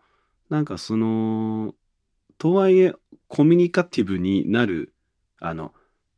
[0.48, 1.74] なんかその
[2.38, 2.94] とはいえ
[3.28, 4.94] コミュニカティブになる
[5.38, 5.74] あの、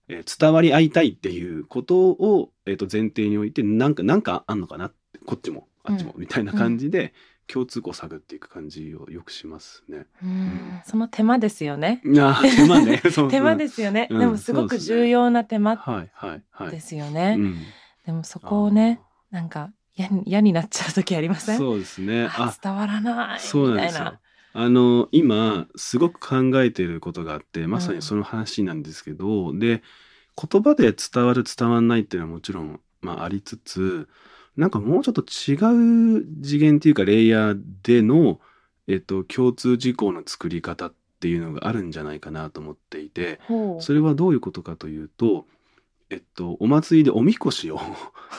[0.08, 4.92] えー、伝わり合いたいっていうことを、えー、と前提においてなんかなんかあんのかな？
[5.24, 7.12] こっちもあっちも、みたいな感じで、
[7.48, 10.06] 共通項を探っていく感じをよくしますね。
[10.22, 12.02] うん、その手間ですよね。
[12.18, 13.00] あ手間ね。
[13.30, 14.08] 手間ですよね。
[14.10, 15.76] でもすごく重要な手間
[16.70, 17.38] ですよね。
[18.04, 21.58] でもそこをね、なんか嫌になっちゃう時ありません？
[21.58, 22.28] そうですね。
[22.62, 24.18] 伝わらないそうなんですよ。
[24.58, 29.82] あの今すごく考えていることがあってまさにその話なんですけど、うん、で
[30.34, 34.08] 言葉で伝わる伝わらないっていうのはもちろん、まあ、ありつつ
[34.56, 38.40] なんかもうちょっと違う次元っていうかレイヤーでの、
[38.88, 43.40] えっと、共通事項の作り方っていうのがあるんじゃないかなと思っていて
[43.80, 45.44] それはどういうことかというと、
[46.08, 47.78] えっと、お祭りでおみこしを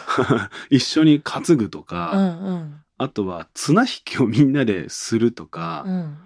[0.71, 6.18] 一緒に担ぐとか、うんうん、あとは綱引きをみんなでするとか、うん、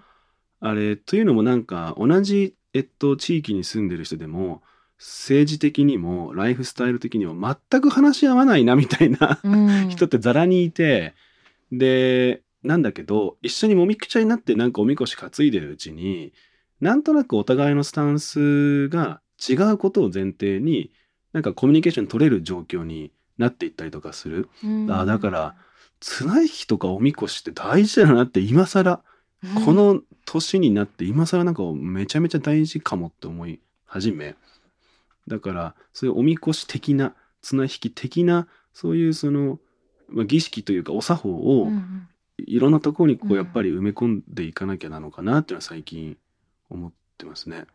[0.60, 4.62] あれというのもなんか同じ、えっと、地域に住んでる人でも
[4.98, 11.14] 政治的にもライフスタイル的にも全く話し合わないなみたいな、うん、人ってざらにいて
[11.72, 16.32] でなんだけど一緒にもみくちゃになってなんかおみこし担いでるうちに
[16.80, 20.92] なんとなくお互いのスタンスが違うことを前提に
[21.32, 24.48] なんかコミュニケーション取れる状況になっていったりとかする。
[24.62, 25.54] うん、あだから
[26.02, 29.00] 綱引きとかおみこしって大事だなって今更、
[29.44, 34.34] うん、この年になって今更なんかめちゃめちゃ大事かもって思い始め。
[35.28, 39.60] だからそういうおみこし的な綱引き的なそういうその、
[40.08, 41.68] まあ、儀式というかお作法を
[42.38, 46.16] いろんなところにこうやっぱり埋め込んでいかなきゃなのかなっていうのは最近
[46.68, 47.66] 思ってますね。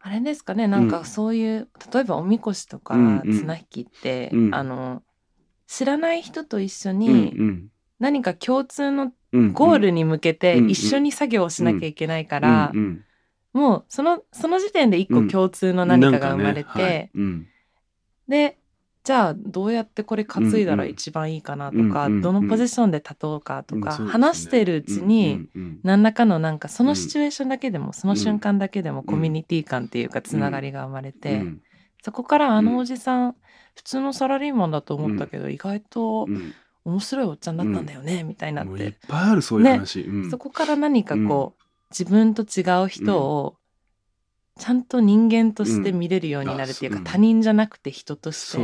[0.00, 5.02] あれですかねなんかそういう、うん、例えばおみこしとか綱引きって、うんうん、あの
[5.68, 7.36] 知らない人と一緒に
[8.00, 9.12] 何か共通の
[9.52, 12.72] ゴールに向けて一緒に作業をしなきゃいけないから、
[13.52, 17.10] もうそのその時点で一個共通の何かが生まれて、
[18.26, 18.58] で
[19.04, 25.48] じゃあどうやってこれ担いだら一番いいかなとか、どのポジションで立とうかとか、話してるうちに、
[25.82, 31.42] 何らかのなんかそのシチュエーションだけでも、その瞬間だけでもコミュニティ感っていうかつながりが生まれて、
[32.02, 33.36] そこからあのおじさん、
[33.78, 36.26] 普通のサラリーマンだと思ったけど、意外と
[36.84, 38.82] 面白いおっちゃんだったんだよね、みたいになって。
[38.82, 43.56] いっぱいあるそういう話、ね、そこから何かこう、自分と違う人を
[44.58, 48.58] ちゃんと人間として見れるようになるっていうか、他人じゃなくて人として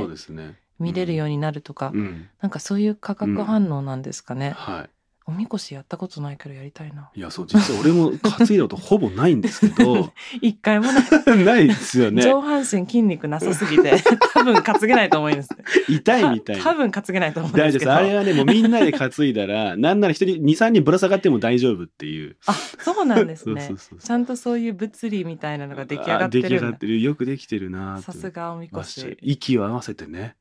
[0.81, 1.92] 見れるようになるとか、
[2.40, 4.50] なんかそういう化学反応なんですかね。
[4.57, 4.93] はい
[5.27, 7.11] おみこしやったことないけどやりたいな。
[7.15, 10.13] いや、そう、実は俺も担いだことほぼないんですけど。
[10.43, 11.05] 一回もない。
[11.45, 12.23] ないですよね。
[12.23, 13.95] 上半身筋肉なさすぎて、
[14.35, 15.49] 多分担げないと思います。
[15.89, 16.63] 痛いみたいな。
[16.63, 17.95] 多分担げないと思うんですけど。
[17.95, 22.37] あれはね、もうみんなで担いだら、なんなら一人、二、三人ぶら下がっても大丈夫っていう。
[22.45, 23.63] あ、そうなんですね。
[23.63, 26.43] そうそうそうちゃんとそういう物理みたいなのが出来上がってる。
[26.43, 27.01] 出来上がってる。
[27.01, 29.17] よくできてるなさすがおみこし。
[29.23, 30.37] 息を合わせてね。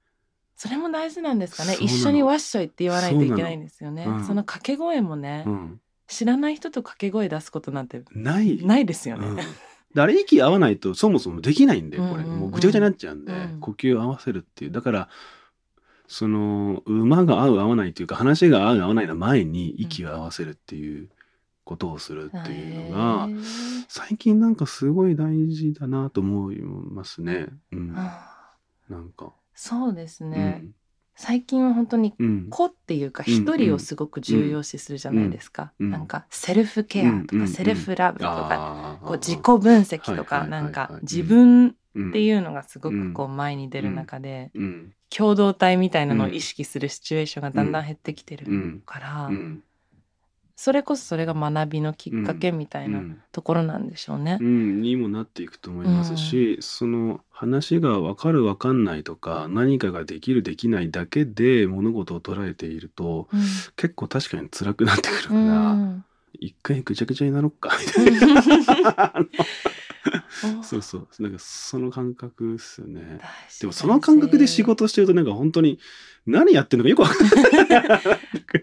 [0.55, 1.75] それも大事なんですかね。
[1.79, 4.05] 一緒にわっしょいって言わないといけないんですよね。
[4.05, 8.63] そうん、その掛け声もね、うん、知らない人と掛け声出すことなんてない。
[8.65, 14.71] ないですよね、うん、あれ息合わないとそもそもできないんでこれ、もうぐちゃぐちゃになっちゃうんで、呼吸を合わせるっていう。
[14.71, 15.09] だから
[16.07, 21.09] その馬が合う合わないというか話が合う合わないの前に息を合わせるっていう
[21.63, 23.29] ことをするっていうのが
[23.87, 27.47] 最近なんかすごい大事だなと思いますね。
[27.71, 30.71] うん、なんかそうですね、うん、
[31.15, 32.13] 最近は本当に
[32.49, 35.85] 子っていうか一人をすごく重要視するじゃないですか、うん。
[35.87, 44.51] うん、なんかセルフケアとかセルフラブとか、こう自己分析とかなんか自分っていうのがすごくこう前に出る中で、
[45.09, 49.29] 共同体みたいなのを意識するシチュエーションがだんだん減ってきてるから、
[50.55, 54.37] それこそそれが学びのきっかけみたいなところなんでしょうね。
[54.39, 63.39] うん、にもなっていくと思いますし、うん、その話が分かる分かんないとか何かができるできないだけで物事を捉えていると、うん、
[63.75, 65.77] 結構確かに辛くなってくるから、
[66.33, 69.13] 一回ぐちゃぐちゃになろっかみたいな。
[70.63, 71.07] そうそう。
[71.19, 73.19] なんかその感覚っすよね。
[73.59, 75.79] でもその感覚で仕事してるとなんか本当に
[76.25, 78.01] 何やってるのかよくわかんない。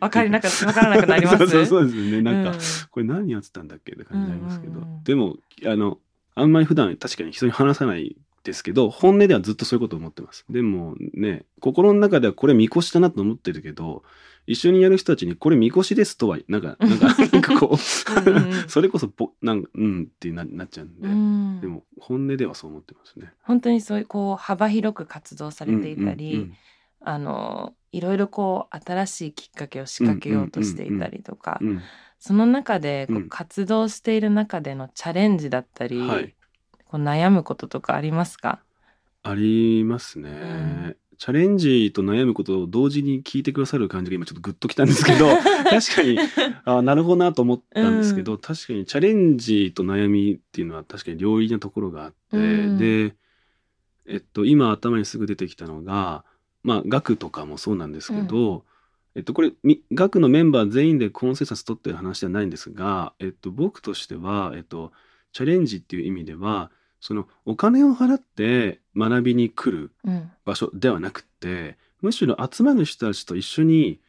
[0.00, 1.38] わかりなくわからなくなります？
[1.46, 2.58] そうそうですねなんか、うん、
[2.90, 5.98] これ何やってたんだっけって感じになりますけど、でもあの
[6.34, 14.02] あんまり普段確かに人に話さないですけど本音ではずっとそういうことを思ってますでもね心の中ではこれ見越しだなと思ってるけど
[14.50, 17.76] 一緒にやる人たちにこれみこしですとはなんか なんかなんかこう
[18.68, 23.32] それこそぼなんうんってななっちゃうんで、うん、でも本音ではそう思ってますね。
[23.42, 26.54] 本当にそういうこう幅広く活動されていたり、うんうんうん、
[27.02, 31.60] あのいろいろこう新しいきっかけを仕掛けようとしていたりとか、
[32.18, 36.34] その中でこう活動している中でのチャレンジだったり、はい、
[36.86, 38.60] こう悩むこととかありますか？
[39.22, 40.96] ありますね。
[41.20, 45.28] チャレンジと悩むことを同時に聞いてくださる感じが今ちょっとグッときたんですけど
[45.68, 46.18] 確かに
[46.64, 53.14] あなるほどなと思ったんですけど、うん、確かにチャレンジと悩みっていうのは確かに両輪なところがあって、うん、で、
[54.06, 56.24] えっと、今頭にすぐ出てきたのが
[56.62, 58.62] まあ学とかもそうなんですけど、うん、
[59.16, 59.52] えっと、これ
[59.92, 64.90] 学のメンバー全員でコンセンサス取ってる話ではないんですが、えっと、僕としては、えっと、
[65.34, 69.90] チャレンジっていう意味ではそのお金を払って学びに来る
[70.44, 74.00] 場所ではなくて、うん、むしろ集まる人たちと一緒に、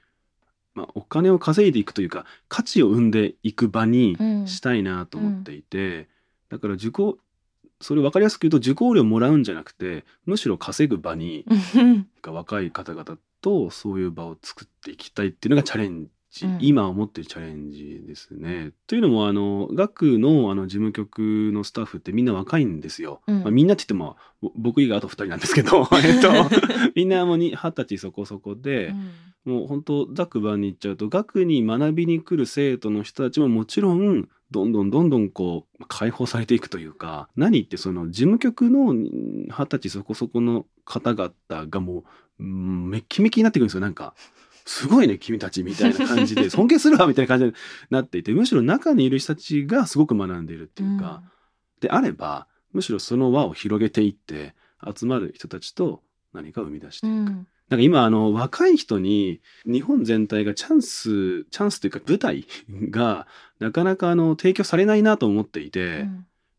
[0.75, 6.07] まあ、お金を稼いでいくというか価値を生んでいく場にしたいなと思っていて、うん、
[6.49, 7.17] だから受講
[7.79, 11.45] それ分かりやすく言うと受講料もらうんじゃなくてむしろ稼ぐ場に
[12.25, 16.07] 若い方々とそういう場を作っていきたいっていうのがチャレン
[16.43, 18.71] うん、今思ってるチャレンジですね。
[18.87, 23.21] というのもあの学のあの事務局のスタッフってみんな若いんですよ。
[23.27, 24.15] うん、まあ、みんなって言っても
[24.55, 26.31] 僕以外あと2人なんですけど、 えっと、
[26.95, 28.93] みんなもう二十歳そこそこで、
[29.45, 41.33] うん、もう本当ざくばに行っちゃうと学に学びに来る生徒の人たちももちろんどんどんどんどんこう解放されていくというか何ってその事務局の二十歳そこそこの方々
[41.67, 42.03] がも
[42.39, 44.13] うめっきめきになってくるんですよなんか。
[44.65, 47.53] すごいね君たちみたいな感じで 尊敬するわみたいな感じに
[47.89, 51.29] なっていてむしろ中にいる人たちがすごく学んでいるっていうか、うん、
[51.81, 54.55] であればむしろその輪を広げていって
[54.95, 57.13] 集まる人たちと何か生み出していく。
[57.13, 62.45] うんなんか今あの若い人に日本全体がチャンスチャンスというか舞台
[62.89, 63.27] が
[63.59, 66.05] なかなかあの提供されないなと思っていて、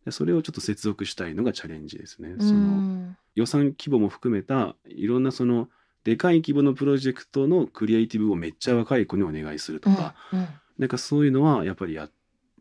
[0.07, 2.37] うん、それをちょっと接続したいのがチャレンジですね。
[2.39, 5.69] その予算規模も含めたいろんなその
[6.05, 12.09] でかい規模のプロジェクトのクリエイティブをめっちゃ若い子にお願いするとか、うんうん、なんかそういうのはやっぱりや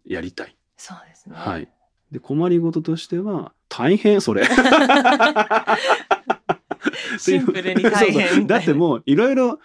[0.05, 0.55] やりたい。
[0.77, 1.35] そうですね。
[1.35, 1.67] はい。
[2.11, 4.45] で困りごととしては大変それ。
[7.19, 9.59] シンプルに大変だってもういろいろ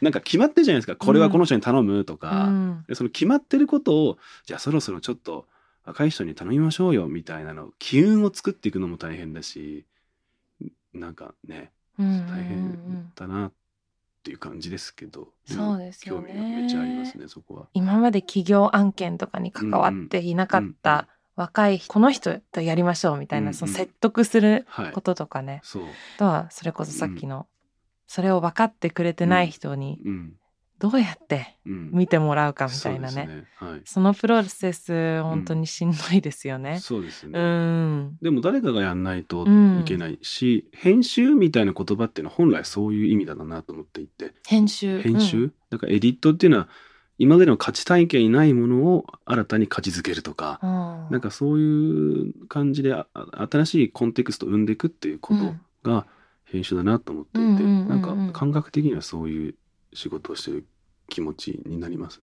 [0.00, 0.96] なんか決まってるじゃないですか。
[0.96, 5.46] これはこの人に頼むとか、うん、その決まってることをじゃあそろそろちょっと
[5.84, 9.86] 若い人に頼みましょうよみたいなの機運を作っていくのも大変だし。
[10.94, 13.52] なんかね大変だなっ
[14.22, 16.32] ていう感じですけど、そうですよね。
[16.32, 17.68] 興味めっちゃありますねそこは。
[17.74, 25.82] 今まで企業案件とかに関わっていなかった若いこの人とやりましょうみたいな、その説得することとかね、はい、そう。
[26.18, 27.46] とはそれこそさっきの、
[28.06, 30.00] それを分かってくれてない人に
[30.78, 33.26] どうやって見てもらうかみたいなね。
[33.28, 33.72] うんそね。
[33.72, 36.72] はい、そのプロセス本当にしんどいですよね。
[36.72, 44.34] うん、そうですね、うん、でも誰かがやんないといけないし、編集みたいな言葉っていうのは本来そういう意味だなと思っていて。
[44.46, 45.00] 編集。
[45.00, 46.68] 編集、だからエディットっていうのは
[47.18, 50.68] 今までの価値体系にないものを新たに価値づけるとか、うん、
[51.10, 52.94] なんかそういう感じで
[53.50, 56.06] 新しいコンテクストを生んでいくっていうことが
[56.44, 59.54] 編集だなと思っていて、うん、なんか感覚的にはそういう
[59.92, 60.66] 仕事をしてる
[61.08, 62.22] 気持ちになります。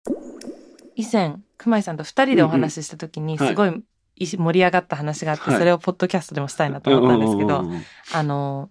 [0.97, 3.83] 以前熊井さんと2人でお話しした時にすごい
[4.17, 7.65] 盛り上がった話があって、それをポッドキャストでもしたいなと思ったんですけど、
[8.13, 8.71] あの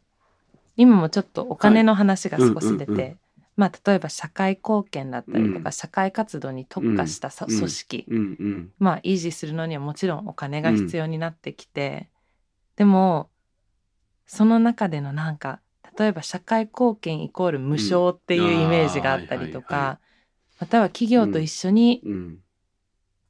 [0.77, 3.17] 今もちょっとお金の話が少し出て、
[3.55, 12.09] まあ、例えば社会貢献だったりとか、うん、社会活動に特化した組織、うん、まあ維持するのにはもちろんお金が必要になってきて、
[12.75, 13.29] でも
[14.25, 15.59] その中でのなんか
[15.97, 19.99] 例えば社会貢献イコール無償っていうイメージがあったりとか、
[20.59, 22.01] または企業と一緒に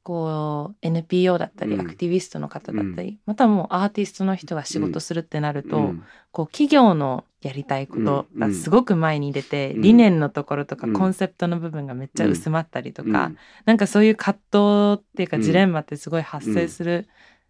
[0.04, 5.94] こう NPO だったり、アクティビストの方だったり、またはもうアーティストの人が仕事するってなると、
[6.30, 17.08] こう企業のやりたいことがすごく前に出て、理念のところとかコンセプトの部分がめっちゃ薄まったりとか、うなんかそういう葛藤っていうかジレンマってすごい発生する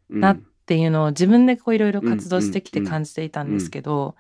[0.09, 4.15] なっていうのを自分でこういろいろ活動してきて感じていたんですけど、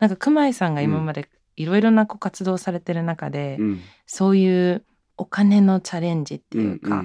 [0.00, 3.58] なんか熊井さんが今までいろいろなこう活動されてる中で、
[4.06, 4.84] そういう
[5.16, 7.04] お金のチャレンジっていうか、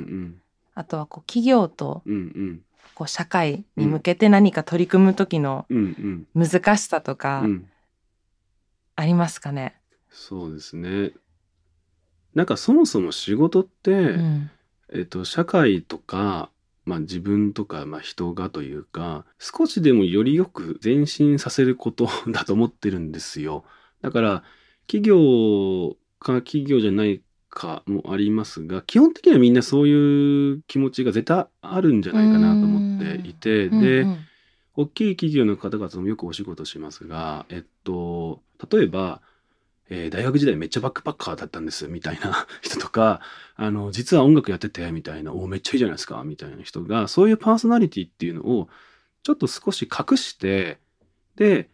[0.73, 2.03] あとはこう企業と
[2.95, 5.65] こう社会に向けて何か取り組む時の
[6.33, 7.43] 難しさとか
[8.95, 9.75] ありますかね、
[10.09, 11.11] そうですね。
[12.33, 14.51] なんかそもそも仕事って、うん、
[14.93, 16.49] えっと、社会とか、
[16.85, 23.65] まあ、自分とか、まあ、人がというか少しでもよりよく前進させること だと思ってるんですよ。
[24.01, 24.43] だから
[24.87, 34.17] 企業か企業じゃないかもありますが基本的にはみんなそういう気持ちが絶対あるんじゃないかなと思っていてで、うんうん、
[34.75, 39.21] 大きい企業の方々もよくお仕事しますがえっと例えば、
[39.89, 43.21] えー、大学時代めっちゃバックパッカーだったんですみたいな 人とか
[43.55, 48.69] あの実は音楽やっててみたいなおめっちゃいいじゃないですかみたいな人がそういうパーソナリティっていうのを
[49.23, 50.79] ちょっと少し隠して
[51.35, 51.69] で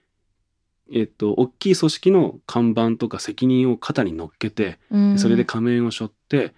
[0.93, 6.53] えっと、大きい組織の看板とか責任を肩に乗っけて、うん、それで仮面を背負って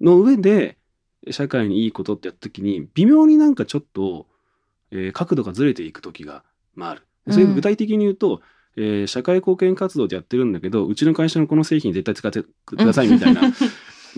[0.00, 0.78] の上で
[1.30, 4.26] 社会にいいことってやった時に微妙になんかちょっと、
[4.92, 7.02] えー、角度がずれていく時が、まあ、ある。
[7.30, 8.42] それ具体的に言うと、うん、
[8.80, 13.42] えー、社会貢献活動でやってるんだけどうちの会社のこの製品絶対使ってくださいみたいな。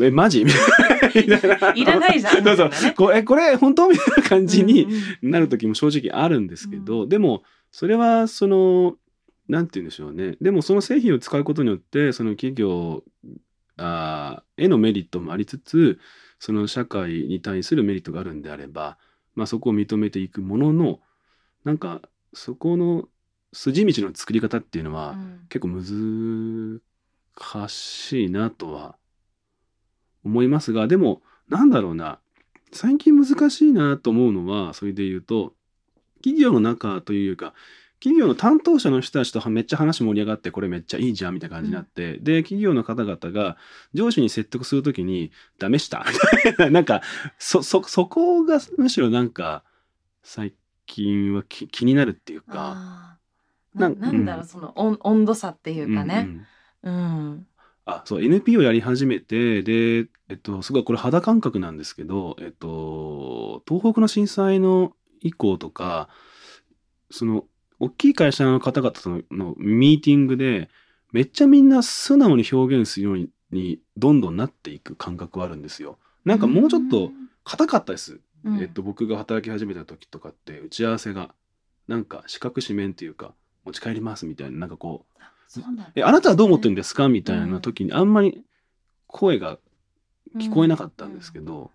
[0.00, 0.44] えマジ？
[0.44, 1.72] みたいな。
[1.74, 2.44] いらないじゃん。
[2.44, 2.94] そうそう。
[2.94, 3.88] これこれ本当？
[3.88, 4.86] みたいな感じに
[5.22, 7.42] なる時も正直あるんですけど、うん、でも
[7.72, 8.96] それはその
[9.48, 10.36] なんて言うんでしょうね。
[10.40, 13.02] でもその製品を使うことによって、その企業
[13.76, 15.98] あへのメリットもありつつ、
[16.38, 18.96] その社会に対するメリットがあるんであれば、
[19.34, 21.00] まあ、そこを認めていくものの、
[21.64, 22.00] なんか
[22.32, 23.08] そこの
[23.52, 25.16] 筋道の作り方っていうのは、
[25.48, 26.80] 結構難
[27.68, 28.96] しいなとは
[30.24, 32.18] 思いますが、でもなんだろうな、
[32.72, 35.54] 最近難しいなと思うのは、それで言うと、
[36.22, 37.54] 企業の中というか、
[38.00, 43.58] 企業の担当者の人たちとめっちゃ話盛り上がってこれめっちゃいいじゃんみたいな感じになって、うん、で企業の方々が
[43.92, 45.30] 上司に説得するときに
[45.60, 47.02] 「ダメした」みたいななんか
[47.38, 49.64] そそそこがむしろなんか
[50.22, 50.54] 最
[50.86, 53.18] 近は気になるっていうか
[53.74, 56.28] ななんだろう、うん、その温度差っていうかね。
[56.82, 57.46] うん、うん、
[57.84, 66.08] あそう NPO やり始めてで、えっと、すごいこれ肌感覚なんですけど、えっと、東北の震災の以降とか
[67.10, 67.44] その
[67.80, 70.68] 大きい会社の方々とのミーティングで、
[71.12, 75.98] めっちゃみんな素直に表現するようにどんどんなっていく感覚はあるんですよ。
[76.24, 77.10] なんかもうちょっと
[77.42, 78.20] 硬かったです。
[78.44, 81.34] うん、えっと、僕が働き始めた時とかって打ち合わせが
[81.88, 83.34] なんか四角四面っていうか
[83.64, 85.22] 持ち帰りますみたいななんかこう
[85.96, 88.42] 「えあなたはどう思ってるんですか?」みたいな時にあんまり
[89.06, 89.58] 声が
[90.36, 91.70] 聞こえなかったんですけど、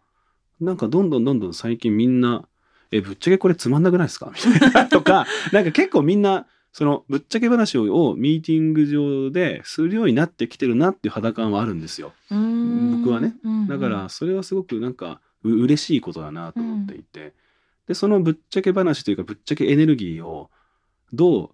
[0.61, 2.47] うん、なんかどんどんどんどん最近みんな
[2.91, 4.31] え、ぶっちゃけこれつまんなくないですか？
[4.33, 12.13] みたいなとか、 なんか結構みんな、そのぶっちゃけ話をミーティング上でするようになってきてるなっていう肌感はあるんですよ。
[12.29, 13.35] 僕はね。
[13.67, 17.31] だからそれはすごくなんかう嬉しいことだなと思っていて、うん、
[17.87, 20.49] でそのぶっちゃけ話というかぶっちゃけエネルギーを
[21.11, 21.49] どう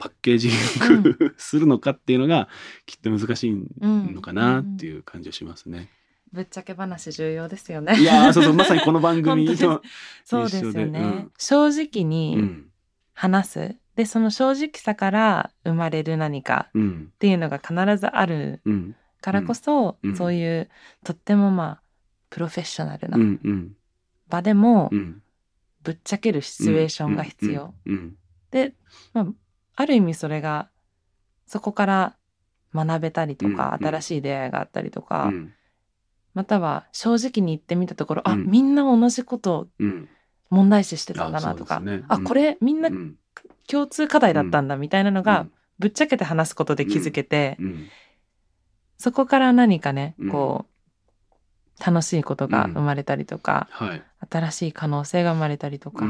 [0.00, 2.48] パッケージン グ、するのかっていうのが
[2.86, 5.90] きっと難しいのかなっていう感じがしますね。
[6.32, 8.00] ぶっちゃけ話重要ですよね。
[8.00, 9.54] いやそうそうまさにこの番組の
[10.24, 12.64] そうですよね、うん、正直に
[13.12, 16.80] 話す、うん、でその正直さから生まれる何かっ
[17.18, 18.62] ていうのが必ずある
[19.20, 20.70] からこそ、うん、そういう
[21.04, 21.82] とってもまあ
[22.30, 23.18] プロフェッショナルな
[24.30, 24.90] 場でも
[25.82, 27.74] ぶっちゃけるシチュエーションが必要。
[28.50, 28.74] で、
[29.12, 29.26] まあ、
[29.80, 30.68] ある意味それが
[31.46, 32.16] そこから
[32.74, 35.32] 学べたりとか、新しい出会いがあったりとか、
[36.34, 39.68] または正直に言ってみたところ、うん、あみんな同じこと
[40.50, 42.90] 問題視してたんだなとか、あね、あこれみんな
[43.66, 45.46] 共通課題だったんだみたいなのが、
[45.78, 47.56] ぶっちゃけて話すことで気づけて、
[48.98, 50.66] そこから何かねこ
[51.80, 56.04] う楽しいことが生まれたりとか、はい、新しい可能性が生まれたりとか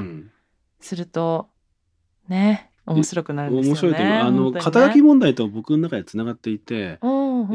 [0.81, 1.49] すると、
[2.29, 3.69] ね面白くなるんですよね。
[3.71, 6.99] 面白いとあの、ね、肩書き問題と僕の中でつながっていて、えっ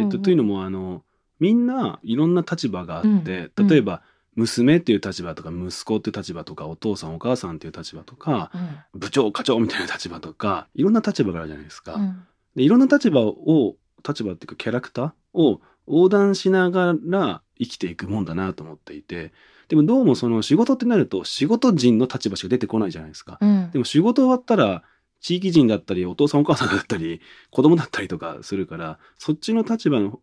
[0.10, 1.04] と、というのもあの
[1.40, 4.02] みんないろんな立場があって、うん、例えば、
[4.36, 8.52] 娘っていう立場とか息子っていう立場とかお父さんお母さんっていう立場とか、
[8.94, 11.94] うん、部長課長みたいな立場とかいろんな立場があるじゃないですか。
[11.94, 12.24] うん、
[12.56, 19.32] でいろんな立場を立場っていうかキャラクターを横断しながら生きていくもんだなと思っていて
[19.70, 23.40] でもどうもその仕事ってなると仕事人の立場しか出てこないじゃないですか。
[23.72, 24.84] でも仕事終わったら
[25.26, 27.20] 地域人だったりお父さんお母さんだったり
[27.50, 30.22] 子供だったりとかするからそっちの立場の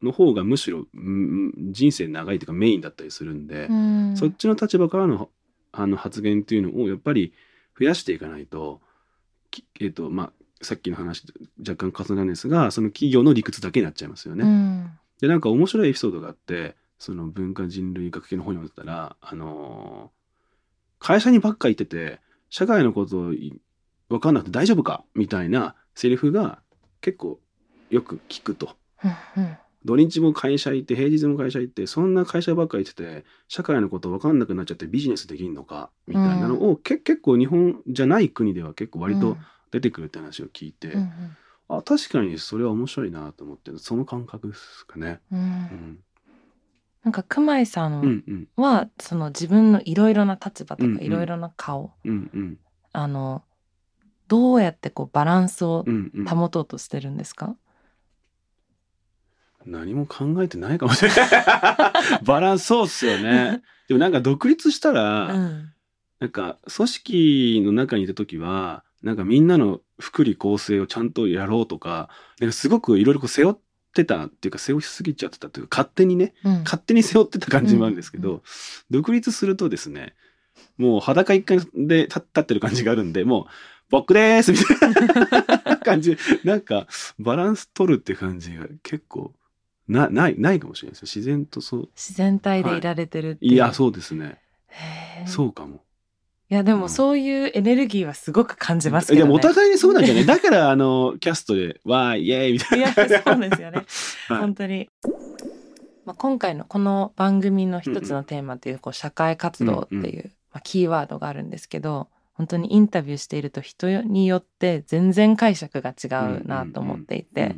[0.00, 5.28] の方がむしろ人生長いというかメインだったりするんで、うん、そっちの立場からの
[5.72, 7.34] あの発言っていうのをやっぱり
[7.78, 8.80] 増やしていかないと,、
[9.80, 10.32] えーとまあ、
[10.62, 14.44] さっきの話と若干重なるんですがその企業の理屈だけになっちゃいますよね。
[14.44, 14.90] うん、
[15.20, 23.32] でなんか面白いエピソードがあってその文化人類学系の本読んでたら、あのー、会社にばっか行ってて社会のことを
[24.08, 25.04] 分かんなくて大丈夫か？
[25.14, 26.60] みたいなセリフが
[27.00, 27.40] 結構
[27.90, 28.76] よく聞くと。
[29.04, 35.90] うん土日も会社行って平日も会社行ってそんな会社ばっかり行ってて社会のこと分かんなくなっちゃってビジネスできんのか？
[36.08, 39.36] みたいなのを、うん、け結構日本じゃない国では結構割と
[39.70, 41.10] 出てくるって話を聞いて、うん、
[41.68, 45.20] あ確かにそれは面白いなと思ってその感覚ですかね。
[45.30, 45.98] うん、うん。
[47.04, 52.58] なんか熊井さんは、うんうん、その自分のいろいろな立場とかいろいろな顔、うんうん、
[52.92, 53.44] あの
[54.28, 55.84] どうやってこうバランスを
[56.28, 57.58] 保とうとしてるんですか、うんうん
[59.66, 61.18] 何も考えてないかもしれない。
[62.24, 63.62] バランスそうっすよね。
[63.86, 65.72] でもなんか独立したら、うん、
[66.20, 72.08] なんか組織の中にいた時はなんかみんなの福利厚生をちゃんとやろうとか
[72.40, 73.56] なんかすごくいろいろ背負っ
[73.94, 78.40] てたっていうか背負いすぎちゃってたというか勝手にね、うん、勝手に背負ってた感じもあるんですけど、うん、
[78.90, 80.14] 独立するとですね
[80.76, 83.46] もう裸一貫で立ってる感じがあるんでもう
[83.90, 84.52] 僕です。
[84.52, 84.90] みたい
[85.64, 86.16] な感じ。
[86.44, 86.86] なんか
[87.18, 89.32] バランス取るって感じが結構
[89.88, 91.88] なないないかもしれないです自然とそう。
[91.96, 93.56] 自然体でいられてるってい、い。
[93.56, 94.38] やそうですね。
[95.26, 95.80] そうかも。
[96.50, 100.26] いやでもそういうエネルギーはすごく感じますけど、ね、でもお互いにそうなんじゃない？
[100.26, 102.86] だからあのキャストで「わーイエーイ!」みたいな。
[102.86, 103.02] いやそ
[103.36, 103.84] うですよね、
[104.28, 104.88] はい、本当に。
[106.06, 112.08] まあ、今回のこの番組の一つのテーマというこう社会活動っていう、まあ、キーワードがあるんですけど
[112.38, 116.06] 本当にインタビューしていると人によって全然解釈が違
[116.40, 117.56] うなと思っていて。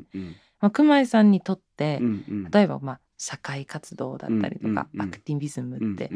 [0.63, 2.03] まあ、熊井さんにとって、
[2.51, 6.11] 例えばまあ社会活動だったりとか、アクティビズムって、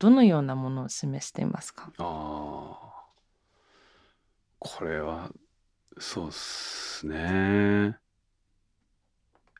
[0.00, 1.92] どのようなものを示していますか？
[1.98, 3.04] あ
[4.58, 5.30] これは
[5.98, 7.96] そうっすね。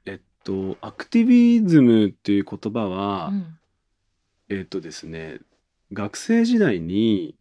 [0.06, 3.58] えっとアクティビズムっていう言葉は、うん、
[4.48, 5.38] えっとですね
[5.92, 7.36] 学生時代に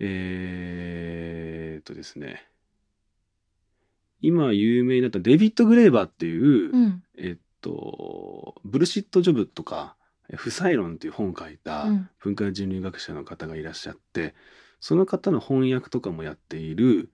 [0.00, 2.46] えー、っとですね。
[4.20, 9.96] 今有名になったデビッド・グレーバーっていう、うん、えっとブルシット・ジョブとか
[10.36, 11.86] 「不採論」っていう本を書いた
[12.18, 14.32] 文化人類学者の方がいらっしゃって、うん、
[14.80, 17.10] その方の翻訳とかもやっている、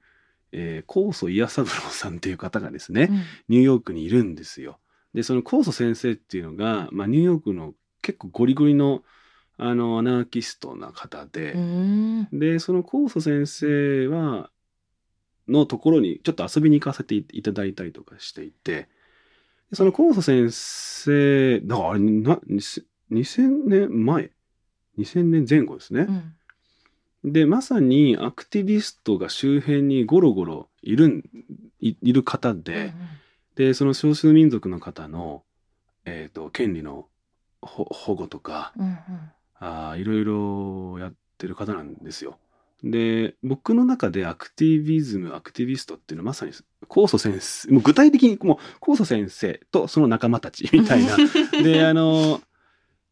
[0.52, 4.78] えー、高祖伊谷三郎さんっていう方がですね、うん、ニューヨークにいるんですよ。
[5.14, 9.02] でその高祖先生っていうのが、まあ、ニューヨークの結構ゴリゴリの
[9.64, 11.54] あのアナーキストな方で、
[12.32, 14.50] でその高祖先生は
[15.48, 18.88] のところにちょっと遊びに行かせていただいたりとかしていて、
[19.72, 22.40] その高祖先生、だからあれな、
[23.10, 24.30] 2000年前
[24.98, 26.06] ?2000 年前後ですね。
[27.24, 31.24] うん、で、まさにアクティビストが周辺にゴロゴロいる
[31.80, 32.92] いいる方で、うんうん、
[33.54, 35.42] で、その少数民族の方の、
[36.04, 37.06] えーと、権利の
[37.62, 38.98] 保護とか、うんうん、
[39.62, 42.38] あいろいろやってる方なんですよ。
[42.82, 46.52] で僕の中でアクティビズムアクティビストっていうのはまさに
[46.88, 51.16] 高祖先生もう具体的にもう高祖先生とその仲間たちみたいな。
[51.62, 52.40] であの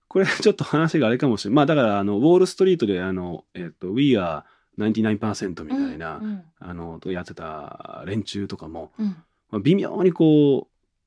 [0.08, 4.42] これちょっと話があれかもしれないまあだからあのウォール・ストリートであの、えっと「We are
[4.76, 9.06] 99%」みたいな、うんうん、あのとやってた連中とかも、うん、
[9.52, 10.66] まあ、微妙にこ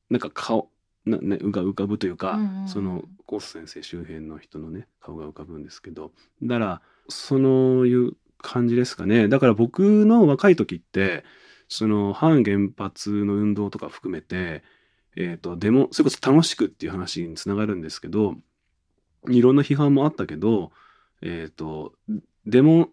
[0.09, 0.69] うなんか顔
[1.05, 9.27] な、ね、浮か浮かぶというか、うんうん、その高祖先生周辺の人のね顔が浮かぶんですけどだからそのいう感じですかね。
[9.27, 11.23] だから僕の若い時って、
[11.67, 14.61] その反原発の運動とか含めて、
[15.15, 18.35] えっ、ー、と、デモ、それこそ楽しくっていう話につながるんですけど、
[19.29, 20.71] いろんな批判もあったけど、
[21.21, 21.93] えっ、ー、と、
[22.45, 22.89] デモ、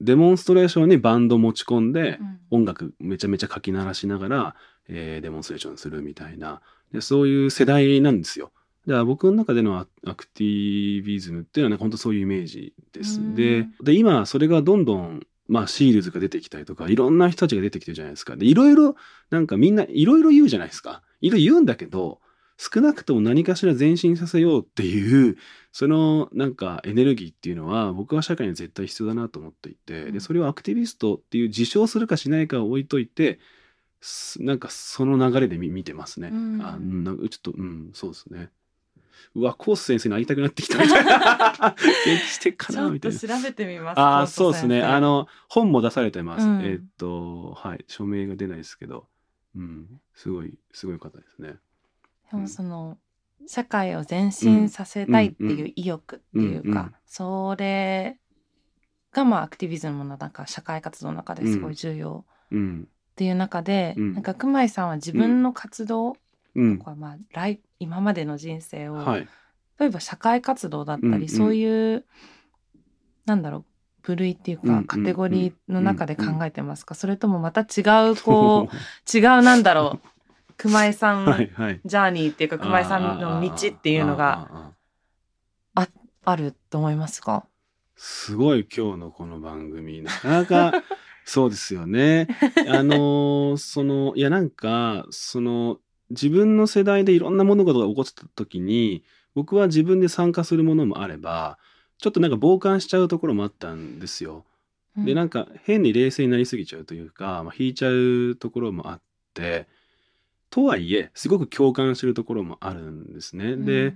[0.00, 2.18] デモンストレーションにバンド持ち込んで、
[2.50, 4.56] 音楽めちゃめちゃ書き鳴らしながら、
[4.88, 6.60] えー、デモンストレーションするみたいな
[6.92, 8.52] で、そういう世代なんですよ。
[8.86, 13.20] だから僕の中でのアクティビズムっていうのは、ね、本当そういうイメージです。
[13.34, 18.36] でで今それがどんどんまあシールズが出てきたりとかいろんな人たちが出てきてるじゃないですか。
[18.36, 18.96] でいろいろ
[19.30, 21.02] なんかみんないろいろ言うじゃないですか。
[21.20, 22.18] いろいろ言うんだけど
[22.58, 25.36] 少なくとも何かしら前進させようっていう
[25.72, 33.38] そのなんかエネルギーっていうのは僕は社会に絶対必要だなと思っていてでそれをアクティビストっていう自称するかしないかを置いといて
[34.40, 36.28] なんかその流れで見てますね。
[36.32, 38.50] うん、あなんかちょっとうんそうですね。
[39.34, 42.90] うわコース先生に会いたくなってきたみたいな現地的かな？
[42.90, 43.18] みたいな。
[43.18, 44.00] 調べてみます。
[44.00, 44.82] あそうですね。
[44.82, 46.46] あの本も出されてます。
[46.46, 49.06] うん、えっとはい署名が出ないですけど、
[49.54, 51.54] うんすごいすごい方ですね。
[52.30, 52.98] でもその、
[53.40, 58.18] うん、社会を前進させたいっていう意欲っていうか、それ
[59.12, 62.24] がまあアクティビズムの中社会活動の中ですごい重要
[63.12, 66.16] っていう中で、うん、なんか熊井さんは自分の活動
[66.54, 69.28] とか、まあ来今までの人生を、はい、
[69.78, 72.04] 例えば社会活動だったり、そういう
[73.26, 73.64] なんだろう
[74.02, 78.76] 部類っていうか、カテゴリーの中で考えてますか、それともまた違うこう
[79.16, 81.26] 違うなんだろう熊井さん
[81.84, 84.72] ジャーニーっていうか熊井さんの道っていうのが
[85.74, 85.88] あ
[86.24, 87.46] あると思いますか？
[87.96, 90.72] すごい今日のこの番組なかなか
[91.24, 92.28] そうですよね。
[92.68, 95.78] あのその いやなんかその
[96.10, 99.04] 自分の世代でいろんな物事が起こった時に
[99.34, 101.58] 僕は自分で参加するものもあれば
[101.98, 104.44] ちょっとなんか傍観しちゃうところもあったんですよ。
[104.96, 109.00] でなんか変に冷静になりすぎちゃうというか、まあ、引いちゃうところもあっ
[109.32, 109.66] て
[110.50, 113.52] とはいえすごく共感してるところもあるんですね。
[113.52, 113.94] うん、で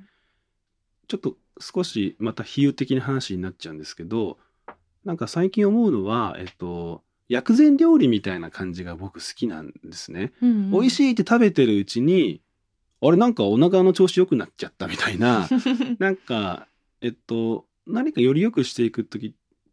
[1.07, 4.39] ちょっと少しまた比喩的な話になっちゃうんですけど
[5.05, 10.33] なんか最近思うのはえっと薬膳料理みたいな感じが僕好きなんですね。
[10.43, 12.41] うんうん、美味しいって食べてるうちに
[13.01, 15.49] あれなんかお腹の調子良くなっちゃったみたいな
[15.99, 16.69] なんか
[17.01, 19.33] えっと何かより良くしていく時っ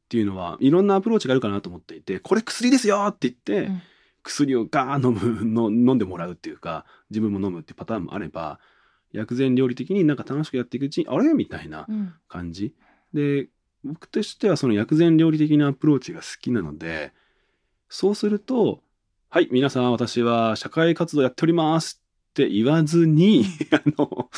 [0.10, 3.82] ていうのはいろんなアプローチがあるかなと思っていてこれ薬ですよって言って、うん。
[4.24, 8.60] 薬をガー飲むの飲んでもらうっていうか自分も飲むっていうパターンもあれば
[9.12, 11.88] 薬膳料理的になんか楽しくやっていくうちにあれみたいな
[12.28, 12.74] 感じ、
[13.14, 13.50] うん、で
[13.84, 17.12] 僕としてはその薬膳料理的なアプローチが好きなので
[17.94, 18.82] そうすると
[19.30, 24.32] 「はい皆さん私は社会活動やっております」って言わずに あの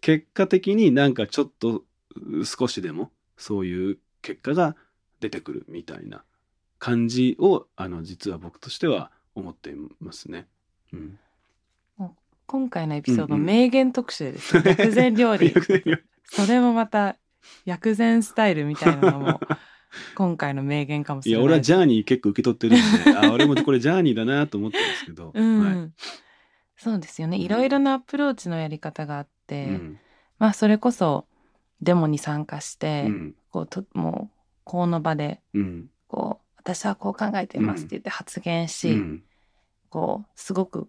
[0.00, 1.84] 結果的になんかちょっと
[2.44, 4.76] 少しでもそういう結果が
[5.18, 6.22] 出てくるみたいな
[6.78, 10.46] 感じをあの実は僕としては思ってますね。
[10.92, 11.18] うん、
[12.46, 15.52] 今回のエピソード、名言特集です、 ね、薬膳料理。
[16.26, 17.16] それもまた
[17.64, 19.40] 薬膳スタイルみたいなのも
[20.14, 21.40] 今回の名言かもしれない。
[21.40, 25.80] いや俺はジャーニー結構受け取ってるんであ俺もこれジャーニーだなと思ってますけど、うん。
[25.80, 25.90] はい、
[26.76, 27.36] そうですよね。
[27.36, 29.98] いろいろなアプローチのやり方があって、うん、
[30.38, 31.26] まあそれこそ
[31.80, 35.40] デモに参加して、うん、こうともうこの場で、
[36.08, 39.22] こう私はこう考えてますって言って発言し、うん、
[39.88, 40.88] こうすごく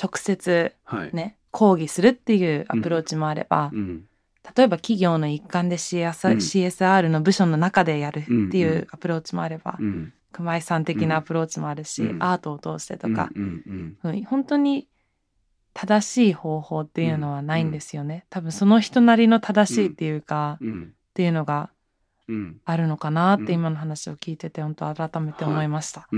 [0.00, 0.74] 直接
[1.12, 4.04] ね、はい、抗議するっていうアプローチもあれば、うん、
[4.56, 9.78] 例えば企業の一環で CSR,、CSR の部署の中でやるっていうアプローチもあれば、
[10.32, 13.30] 熊井さん的なアプローチもあるし、アートを通してとか、
[14.26, 14.88] 本当に
[15.74, 18.26] 正しい方法っていうのはないんですよね。
[18.30, 20.66] 多分その人なりの正しいっていうか、っ
[21.14, 21.70] ていうのが
[22.64, 26.08] あるのかなって今の話を聞いてて本当改めて思いました。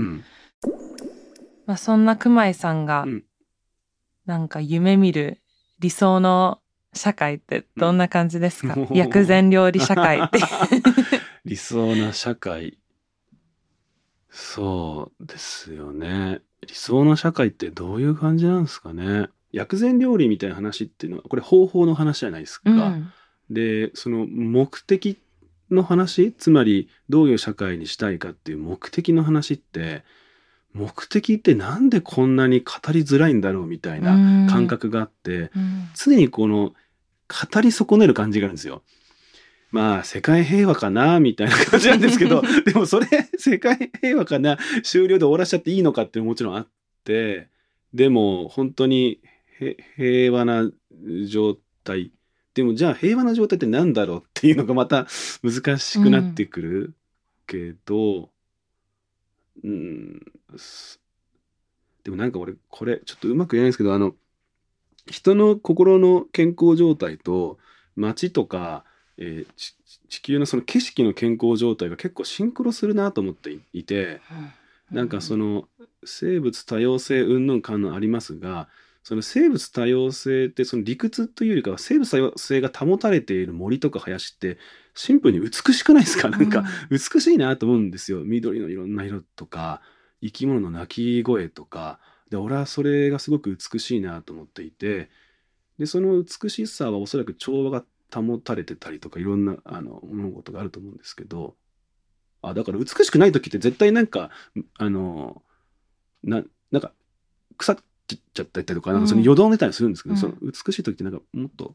[1.65, 3.05] まあ、そんな熊井さんが
[4.25, 5.41] なんか夢見る
[5.79, 6.59] 理想の
[6.95, 8.93] 社会ってどんな感じですか、う。
[8.93, 10.39] ん、薬膳料理社会って。
[11.45, 12.77] 理想な社会。
[14.29, 16.41] そうですよね。
[16.67, 19.27] 理想な社会ってどういう感じなんですかね？
[19.51, 23.11] 薬膳料理みたいな話っていうのはこれ方法の話じゃないですか、うん、
[23.49, 25.17] でその目的
[25.71, 30.03] の話つまりどういう社会にしたいかっていう目的の話って
[30.73, 35.49] 目的ってなんでこんなに語りづらいんだろうみたいな感覚があって、
[35.95, 36.73] 常にこの
[37.27, 38.83] 語り損ねる感じがあるんですよ。
[39.71, 43.07] まあ世界平和かなみたいな感じなんですけど でもそれ
[43.37, 46.67] 世界平和かな終了で終わらしちゃっていいのかっていうのももちろんあっ
[47.03, 47.49] て
[47.93, 49.19] でも本当に
[49.97, 50.71] 平和な
[51.27, 52.11] 状態
[52.53, 55.07] でもじゃあ平和な状態って何だろうっていうのがまた
[55.43, 56.93] 難しくなってくる
[57.45, 58.29] けど、
[59.61, 60.21] うん、うん
[62.05, 64.15] でもなんか俺これちょっとうまく言えないんですけどあの
[65.07, 67.57] 人の心の健康状態と
[67.95, 68.83] 街とか、
[69.17, 69.73] えー、
[70.09, 74.21] 地球のその景色の健康状態が結構シンクロするなと思っていて、
[74.91, 75.67] うん、なんかその
[76.03, 78.67] 生物多様性云々感のありますが
[79.03, 84.57] その生物多様性ってその理屈というよりかは生物多様性が保たれている森とか林って
[84.95, 86.29] シンプルに美しくないですか？
[86.29, 88.21] なんか美しいなと思うんですよ。
[88.23, 89.81] 緑のいろんな色とか
[90.21, 91.99] 生き物の鳴き声とか
[92.29, 95.09] で俺はそれがすごく美しいなと思っていて
[95.77, 101.55] でその美しさはおそらく調和が保たれてたりとかいろんなあの物事があると思うんですけど
[102.41, 104.29] あだから美しくない時って絶対なんか
[104.77, 105.41] あの
[106.23, 106.91] ななんか
[107.57, 111.73] 腐っちゃったりとかなんかそのよどんでたりするんですけど、うん、その美しい時ってなんかもっと